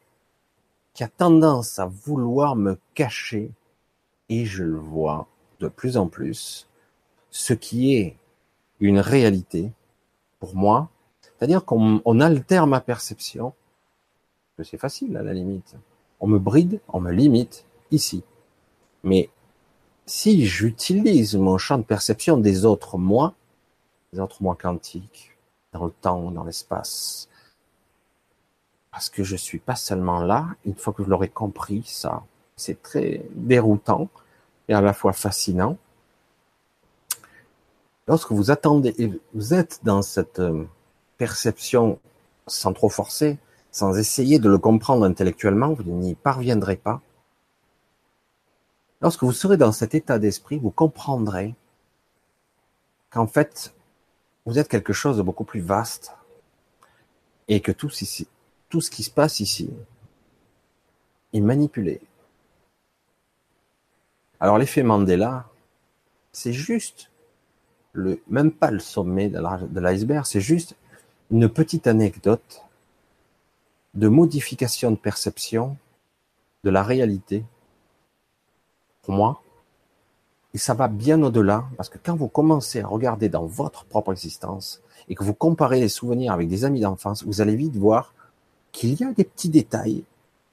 qui 0.95 1.05
a 1.05 1.09
tendance 1.09 1.79
à 1.79 1.87
vouloir 1.87 2.57
me 2.57 2.77
cacher 2.95 3.53
et 4.29 4.45
je 4.45 4.65
le 4.65 4.77
vois 4.77 5.29
de 5.61 5.69
plus 5.69 5.97
en 5.97 6.09
plus, 6.09 6.67
ce 7.31 7.55
qui 7.55 7.95
est 7.95 8.17
une 8.81 8.99
réalité 8.99 9.71
pour 10.41 10.57
moi, 10.57 10.89
c'est-à-dire 11.23 11.65
qu'on 11.65 12.21
altère 12.21 12.67
ma 12.67 12.81
perception, 12.81 13.55
que 14.57 14.65
c'est 14.65 14.77
facile 14.77 15.17
à 15.17 15.23
la 15.23 15.33
limite. 15.33 15.77
On 16.25 16.27
me 16.27 16.39
bride, 16.39 16.81
on 16.89 17.01
me 17.01 17.13
limite 17.13 17.67
ici. 17.91 18.25
Mais 19.03 19.29
si 20.07 20.47
j'utilise 20.47 21.37
mon 21.37 21.59
champ 21.59 21.77
de 21.77 21.83
perception 21.83 22.39
des 22.39 22.65
autres 22.65 22.97
moi, 22.97 23.35
des 24.11 24.21
autres 24.21 24.43
moi 24.43 24.57
quantiques, 24.59 25.37
dans 25.75 25.85
le 25.85 25.91
temps, 25.91 26.31
dans 26.31 26.45
l'espace, 26.45 27.29
parce 28.91 29.11
que 29.11 29.23
je 29.23 29.37
suis 29.37 29.59
pas 29.59 29.77
seulement 29.77 30.21
là, 30.21 30.49
une 30.65 30.75
fois 30.75 30.95
que 30.95 31.05
je 31.05 31.11
l'aurai 31.11 31.29
compris, 31.29 31.83
ça, 31.85 32.23
c'est 32.57 32.83
très 32.83 33.27
déroutant 33.35 34.09
et 34.69 34.73
à 34.73 34.81
la 34.81 34.95
fois 34.95 35.13
fascinant. 35.13 35.77
Lorsque 38.09 38.33
vous 38.33 38.51
attendez 38.51 39.13
vous 39.35 39.53
êtes 39.53 39.81
dans 39.83 40.01
cette 40.01 40.41
euh, 40.41 40.65
perception 41.19 41.99
sans 42.47 42.73
trop 42.73 42.89
forcer, 42.89 43.37
sans 43.75 43.99
essayer 43.99 44.39
de 44.39 44.49
le 44.49 44.57
comprendre 44.57 45.05
intellectuellement, 45.05 45.73
vous 45.73 45.83
n'y 45.83 46.15
parviendrez 46.15 46.77
pas. 46.77 47.03
Lorsque 49.01 49.25
vous 49.25 49.33
serez 49.33 49.57
dans 49.57 49.73
cet 49.73 49.97
état 49.97 50.21
d'esprit, 50.21 50.59
vous 50.59 50.71
comprendrez 50.71 51.57
qu'en 53.11 53.27
fait, 53.27 53.75
vous 54.47 54.61
êtes 54.61 54.69
quelque 54.69 54.93
chose 54.93 55.17
de 55.17 55.23
beaucoup 55.23 55.43
plus 55.43 55.61
vaste 55.61 56.13
et 57.49 57.59
que 57.59 57.73
tout, 57.73 57.91
ce 57.91 58.91
qui 58.91 59.03
se 59.03 59.11
passe 59.11 59.41
ici 59.41 59.69
est 61.33 61.41
manipulé, 61.41 62.01
alors 64.39 64.57
l'effet 64.57 64.85
Mandela, 64.85 65.49
c'est 66.31 66.53
juste 66.53 67.11
le, 67.93 68.23
même 68.29 68.53
pas 68.53 68.71
le 68.71 68.79
sommet 68.79 69.31
de 69.31 69.81
l'iceberg, 69.81 70.27
c'est 70.27 70.41
juste 70.41 70.77
une 71.33 71.49
petite 71.49 71.89
anecdote 71.89 72.64
de 73.95 74.09
modification 74.09 74.91
de 74.91 74.97
perception 74.97 75.77
de 76.65 76.71
la 76.71 76.83
réalité. 76.83 77.45
Pour 79.03 79.15
moi, 79.15 79.43
et 80.55 80.59
ça 80.59 80.73
va 80.73 80.87
bien 80.87 81.21
au-delà, 81.23 81.65
parce 81.77 81.89
que 81.89 81.99
quand 82.03 82.15
vous 82.15 82.29
commencez 82.29 82.81
à 82.81 82.87
regarder 82.87 83.29
dans 83.29 83.45
votre 83.45 83.85
propre 83.85 84.13
existence 84.13 84.81
et 85.09 85.17
que 85.17 85.25
vous 85.25 85.35
comparez 85.35 85.81
les 85.81 85.89
souvenirs 85.89 86.33
avec 86.33 86.49
des 86.49 86.65
amis 86.65 86.81
d'enfance, 86.81 87.25
vous 87.25 87.41
allez 87.41 87.57
vite 87.57 87.77
voir 87.77 88.15
qu'il 88.71 88.95
y 88.95 89.05
a 89.05 89.13
des 89.13 89.25
petits 89.25 89.49
détails, 89.49 90.05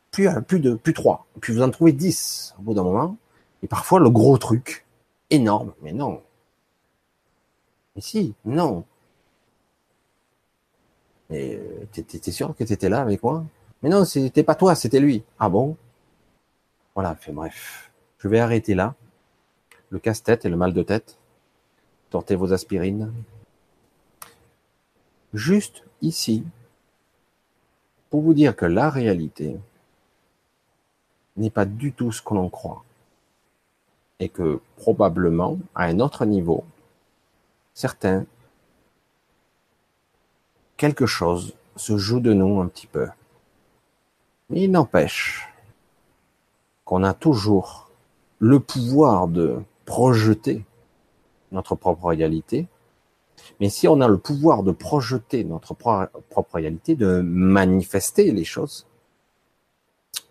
plus, 0.10 0.28
plus 0.48 0.60
de, 0.60 0.74
plus 0.74 0.94
trois, 0.94 1.28
puis 1.40 1.54
vous 1.54 1.62
en 1.62 1.70
trouvez 1.70 1.94
dix 1.94 2.56
au 2.60 2.64
bout 2.64 2.74
d'un 2.74 2.84
moment, 2.84 3.16
et 3.64 3.68
parfois 3.68 4.00
le 4.00 4.10
gros 4.10 4.38
truc, 4.40 4.86
énorme, 5.30 5.74
mais 5.84 5.94
non. 5.94 6.22
Mais 7.96 8.02
si, 8.02 8.34
non. 8.44 8.84
Mais 11.32 11.56
euh, 11.56 11.86
t'es 11.92 12.32
sûr 12.32 12.56
que 12.56 12.64
t'étais 12.64 12.90
là 12.90 13.02
avec 13.02 13.24
moi? 13.24 13.46
Mais 13.82 13.90
non, 13.90 14.06
c'était 14.06 14.44
pas 14.44 14.54
toi, 14.54 14.76
c'était 14.76 15.00
lui. 15.00 15.24
Ah 15.40 15.50
bon? 15.50 15.78
Voilà, 16.94 17.16
fait 17.16 17.32
bref. 17.32 17.90
Je 18.20 18.28
vais 18.28 18.40
arrêter 18.40 18.76
là. 18.76 18.96
Le 19.90 19.98
casse-tête 19.98 20.46
et 20.46 20.50
le 20.50 20.58
mal 20.58 20.74
de 20.74 20.84
tête. 20.84 21.18
Tentez 22.10 22.36
vos 22.36 22.52
aspirines. 22.52 23.14
Juste 25.34 25.84
ici, 26.02 26.44
pour 28.10 28.22
vous 28.22 28.34
dire 28.34 28.56
que 28.56 28.66
la 28.66 28.90
réalité 28.90 29.58
n'est 31.38 31.50
pas 31.50 31.66
du 31.66 31.94
tout 31.94 32.12
ce 32.12 32.22
que 32.22 32.34
l'on 32.34 32.50
croit 32.50 32.84
et 34.20 34.28
que 34.28 34.60
probablement, 34.76 35.58
à 35.74 35.86
un 35.86 36.02
autre 36.02 36.26
niveau, 36.26 36.66
certains, 37.74 38.26
quelque 40.82 41.06
chose 41.06 41.54
se 41.76 41.96
joue 41.96 42.20
de 42.20 42.34
nous 42.34 42.60
un 42.60 42.68
petit 42.68 42.88
peu. 42.88 43.08
Mais 44.50 44.64
il 44.64 44.72
n'empêche 44.72 45.48
qu'on 46.86 47.04
a 47.04 47.14
toujours 47.14 47.92
le 48.40 48.60
pouvoir 48.60 49.28
de 49.28 49.62
projeter 49.86 50.66
notre 51.52 51.76
propre 51.76 52.08
réalité. 52.08 52.68
Mais 53.60 53.70
si 53.70 53.88
on 53.88 54.02
a 54.02 54.08
le 54.08 54.18
pouvoir 54.18 54.64
de 54.64 54.72
projeter 54.72 55.44
notre 55.44 55.76
propre 55.76 56.56
réalité, 56.56 56.96
de 56.96 57.22
manifester 57.22 58.32
les 58.32 58.44
choses, 58.44 58.88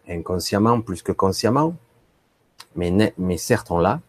inconsciemment 0.09 0.81
plus 0.81 1.03
que 1.03 1.13
consciemment, 1.13 1.77
mais, 2.75 3.15
mais 3.19 3.37
certes 3.37 3.71
on 3.71 3.79
l'a, 3.79 4.01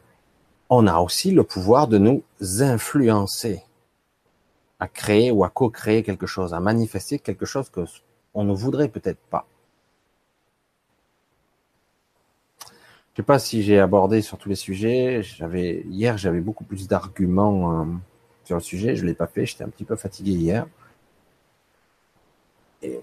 on 0.72 0.88
a 0.88 0.98
aussi 1.02 1.30
le 1.30 1.44
pouvoir 1.44 1.88
de 1.88 2.00
nous 2.00 2.24
influencer 2.62 3.64
à 4.82 4.88
créer 4.88 5.30
ou 5.30 5.44
à 5.46 5.50
co-créer 5.50 6.02
quelque 6.02 6.26
chose, 6.26 6.56
à 6.56 6.60
manifester 6.60 7.20
quelque 7.20 7.46
chose 7.46 7.70
que 7.70 7.82
on 8.34 8.44
ne 8.44 8.54
voudrait 8.54 8.90
peut-être 8.90 9.20
pas. 9.30 9.46
Je 13.14 13.18
sais 13.18 13.24
pas 13.24 13.38
si 13.38 13.62
j'ai 13.62 13.80
abordé 13.80 14.22
sur 14.22 14.40
tous 14.40 14.50
les 14.50 14.56
sujets. 14.56 15.22
J'avais 15.22 15.82
hier, 15.90 16.18
j'avais 16.18 16.40
beaucoup 16.40 16.64
plus 16.64 16.88
d'arguments 16.88 17.82
euh, 17.82 17.86
sur 18.46 18.56
le 18.56 18.62
sujet. 18.62 18.96
Je 18.96 19.06
l'ai 19.06 19.14
pas 19.14 19.28
fait. 19.28 19.46
J'étais 19.46 19.64
un 19.64 19.70
petit 19.70 19.84
peu 19.84 19.96
fatigué 19.96 20.32
hier. 20.32 20.66
Et 22.82 23.00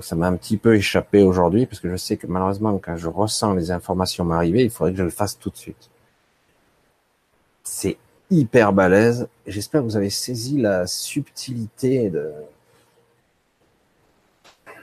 ça 0.00 0.16
m'a 0.16 0.26
un 0.26 0.36
petit 0.36 0.56
peu 0.56 0.74
échappé 0.74 1.22
aujourd'hui 1.22 1.66
parce 1.66 1.78
que 1.80 1.88
je 1.88 1.96
sais 1.96 2.16
que 2.16 2.26
malheureusement, 2.26 2.76
quand 2.78 2.96
je 2.96 3.08
ressens 3.08 3.54
les 3.54 3.70
informations 3.70 4.24
m'arriver, 4.24 4.64
il 4.64 4.70
faudrait 4.70 4.92
que 4.92 4.98
je 4.98 5.04
le 5.04 5.10
fasse 5.10 5.38
tout 5.38 5.50
de 5.50 5.56
suite. 5.56 5.90
C'est 7.62 7.98
hyper 8.32 8.72
balèze. 8.72 9.28
J'espère 9.46 9.82
que 9.82 9.86
vous 9.86 9.96
avez 9.96 10.10
saisi 10.10 10.58
la 10.58 10.86
subtilité 10.86 12.10
de, 12.10 12.32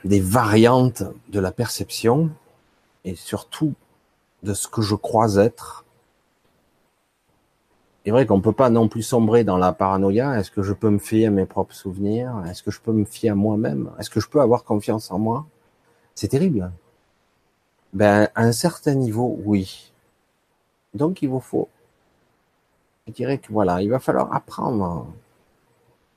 des 0.04 0.20
variantes 0.20 1.02
de 1.28 1.40
la 1.40 1.52
perception 1.52 2.30
et 3.04 3.16
surtout 3.16 3.74
de 4.42 4.54
ce 4.54 4.68
que 4.68 4.82
je 4.82 4.94
crois 4.94 5.36
être. 5.36 5.84
C'est 8.04 8.12
vrai 8.12 8.24
qu'on 8.24 8.40
peut 8.40 8.52
pas 8.52 8.70
non 8.70 8.88
plus 8.88 9.02
sombrer 9.02 9.44
dans 9.44 9.58
la 9.58 9.72
paranoïa. 9.72 10.38
Est-ce 10.38 10.50
que 10.50 10.62
je 10.62 10.72
peux 10.72 10.88
me 10.88 10.98
fier 10.98 11.26
à 11.26 11.30
mes 11.30 11.44
propres 11.44 11.74
souvenirs? 11.74 12.42
Est-ce 12.48 12.62
que 12.62 12.70
je 12.70 12.80
peux 12.80 12.92
me 12.92 13.04
fier 13.04 13.30
à 13.30 13.34
moi-même? 13.34 13.90
Est-ce 13.98 14.08
que 14.08 14.20
je 14.20 14.28
peux 14.28 14.40
avoir 14.40 14.64
confiance 14.64 15.10
en 15.10 15.18
moi? 15.18 15.46
C'est 16.14 16.28
terrible. 16.28 16.72
Ben, 17.92 18.28
à 18.34 18.42
un 18.44 18.52
certain 18.52 18.94
niveau, 18.94 19.38
oui. 19.44 19.92
Donc, 20.94 21.20
il 21.22 21.28
vous 21.28 21.40
faut. 21.40 21.68
Je 23.10 23.14
dirais 23.16 23.38
que 23.38 23.52
voilà, 23.52 23.82
il 23.82 23.90
va 23.90 23.98
falloir 23.98 24.32
apprendre 24.32 25.08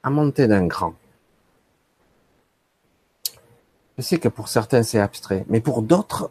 à 0.04 0.12
monter 0.12 0.48
d'un 0.48 0.68
cran. 0.68 0.94
Je 3.98 4.04
sais 4.04 4.20
que 4.20 4.30
pour 4.30 4.48
certains 4.48 4.84
c'est 4.84 5.00
abstrait, 5.00 5.44
mais 5.50 5.60
pour 5.60 5.82
d'autres, 5.82 6.30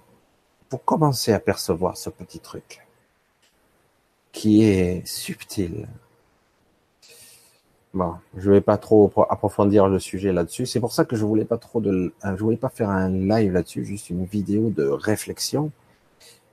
pour 0.68 0.85
commencer 0.85 1.33
à 1.33 1.40
percevoir 1.40 1.96
ce 1.96 2.11
petit 2.11 2.38
truc 2.38 2.87
qui 4.31 4.62
est 4.62 5.05
subtil. 5.05 5.88
Bon, 7.92 8.14
je 8.37 8.53
vais 8.53 8.61
pas 8.61 8.79
trop 8.79 9.12
approfondir 9.29 9.88
le 9.88 9.98
sujet 9.98 10.33
là-dessus. 10.33 10.66
C'est 10.66 10.81
pour 10.81 10.92
ça 10.92 11.05
que 11.05 11.16
je 11.16 11.25
voulais 11.25 11.44
pas 11.44 11.59
trop 11.59 11.81
de, 11.81 12.14
euh, 12.25 12.37
je 12.37 12.42
voulais 12.42 12.57
pas 12.57 12.68
faire 12.68 12.88
un 12.88 13.09
live 13.09 13.53
là-dessus, 13.53 13.85
juste 13.85 14.11
une 14.11 14.27
vidéo 14.27 14.70
de 14.70 14.85
réflexion, 14.85 15.72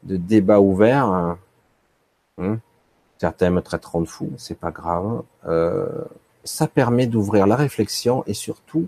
de 0.01 0.17
débat 0.17 0.59
ouvert. 0.59 1.37
Hein? 2.39 2.59
Certains 3.19 3.49
me 3.49 3.61
traiteront 3.61 4.01
de 4.01 4.07
fou, 4.07 4.31
c'est 4.37 4.57
pas 4.57 4.71
grave. 4.71 5.23
Euh, 5.45 6.05
ça 6.45 6.67
permet 6.67 7.05
d'ouvrir 7.05 7.47
la 7.47 7.57
réflexion 7.57 8.23
et 8.25 8.33
surtout 8.33 8.87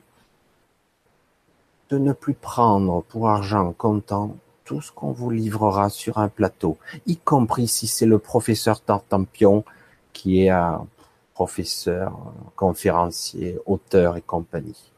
de 1.90 1.98
ne 1.98 2.14
plus 2.14 2.34
prendre 2.34 3.04
pour 3.04 3.28
argent 3.28 3.74
comptant 3.74 4.36
tout 4.64 4.80
ce 4.80 4.92
qu'on 4.94 5.12
vous 5.12 5.30
livrera 5.30 5.90
sur 5.90 6.18
un 6.18 6.30
plateau, 6.30 6.78
y 7.06 7.18
compris 7.18 7.68
si 7.68 7.88
c'est 7.88 8.06
le 8.06 8.20
professeur 8.20 8.80
Tartampion 8.80 9.66
qui 10.14 10.44
est 10.44 10.50
un 10.50 10.88
professeur, 11.34 12.18
conférencier, 12.56 13.60
auteur 13.66 14.16
et 14.16 14.22
compagnie. 14.22 14.92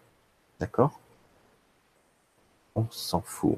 D'accord? 0.59 0.99
On 2.75 2.85
s'en 2.91 3.21
fout. 3.21 3.57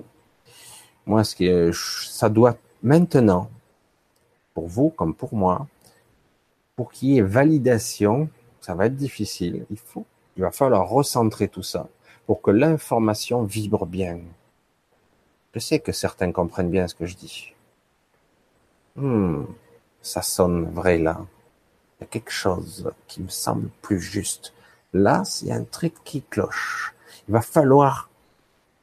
Moi, 1.06 1.26
ce 1.26 1.36
que 1.36 1.72
ça 1.74 2.30
doit 2.30 2.56
maintenant, 2.82 3.50
pour 4.56 4.68
vous 4.68 4.89
comme 4.89 5.13
pour 5.13 5.36
moi, 5.36 5.68
pour 6.76 6.91
qu'il 6.91 7.10
y 7.10 7.18
ait 7.20 7.22
validation, 7.22 8.28
ça 8.62 8.74
va 8.74 8.88
être 8.88 8.96
difficile. 8.96 9.68
Il 9.70 9.78
faut, 9.78 10.06
il 10.36 10.41
va 10.41 10.52
falloir 10.52 10.89
recentrer 10.89 11.48
tout 11.48 11.62
ça 11.62 11.88
pour 12.26 12.41
que 12.41 12.50
l'information 12.50 13.44
vibre 13.44 13.86
bien. 13.86 14.20
Je 15.54 15.60
sais 15.60 15.80
que 15.80 15.91
certains 15.91 16.32
comprennent 16.32 16.72
bien 16.72 16.88
ce 16.88 16.96
que 16.96 17.06
je 17.06 17.15
dis. 17.15 17.54
Hmm, 18.96 19.44
ça 20.02 20.22
sonne 20.22 20.65
vrai 20.72 20.98
là. 20.98 21.26
Il 22.00 22.04
y 22.04 22.06
a 22.06 22.08
quelque 22.08 22.32
chose 22.32 22.91
qui 23.08 23.22
me 23.22 23.30
semble 23.30 23.70
plus 23.82 24.02
juste. 24.02 24.54
Là, 24.94 25.24
il 25.41 25.50
y 25.50 25.52
a 25.52 25.56
un 25.56 25.63
truc 25.63 25.94
qui 26.04 26.24
cloche. 26.24 26.96
Il 27.28 27.34
va 27.34 27.41
falloir 27.41 28.10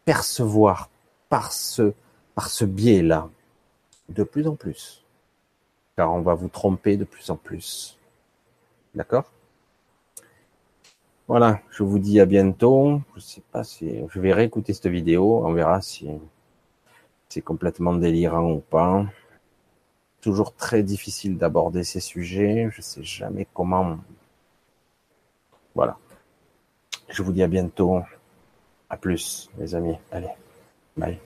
percevoir 0.05 0.91
par 1.29 1.53
ce, 1.53 1.93
par 2.35 2.49
ce 2.49 2.65
biais-là 2.65 3.29
de 4.09 4.23
plus 4.23 4.47
en 4.47 4.55
plus. 4.55 5.02
On 6.11 6.23
va 6.23 6.35
vous 6.35 6.49
tromper 6.49 6.97
de 6.97 7.05
plus 7.05 7.31
en 7.31 7.37
plus. 7.37 7.99
D'accord? 8.95 9.31
Voilà, 11.29 11.61
je 11.71 11.83
vous 11.83 11.99
dis 11.99 12.21
à 12.21 12.27
bientôt. 12.27 13.01
Je 13.15 13.21
sais 13.21 13.43
pas 13.53 13.65
si 13.65 14.03
je 14.09 14.21
vais 14.21 14.33
réécouter 14.33 14.73
cette 14.73 14.89
vidéo, 14.89 15.45
on 15.47 15.53
verra 15.53 15.81
si 15.81 16.09
c'est 17.29 17.41
complètement 17.41 17.95
délirant 17.95 18.51
ou 18.51 18.61
pas. 18.61 19.07
Toujours 20.21 20.55
très 20.55 20.83
difficile 20.83 21.39
d'aborder 21.39 21.85
ces 21.85 22.01
sujets, 22.01 22.69
je 22.71 22.83
sais 22.83 23.03
jamais 23.03 23.47
comment. 23.55 23.99
Voilà. 25.75 25.97
Je 27.09 27.23
vous 27.23 27.33
dis 27.33 27.43
à 27.43 27.49
bientôt. 27.49 28.03
À 28.91 28.97
plus, 28.99 29.51
les 29.59 29.75
amis. 29.75 29.97
Allez, 30.11 30.29
bye. 30.97 31.19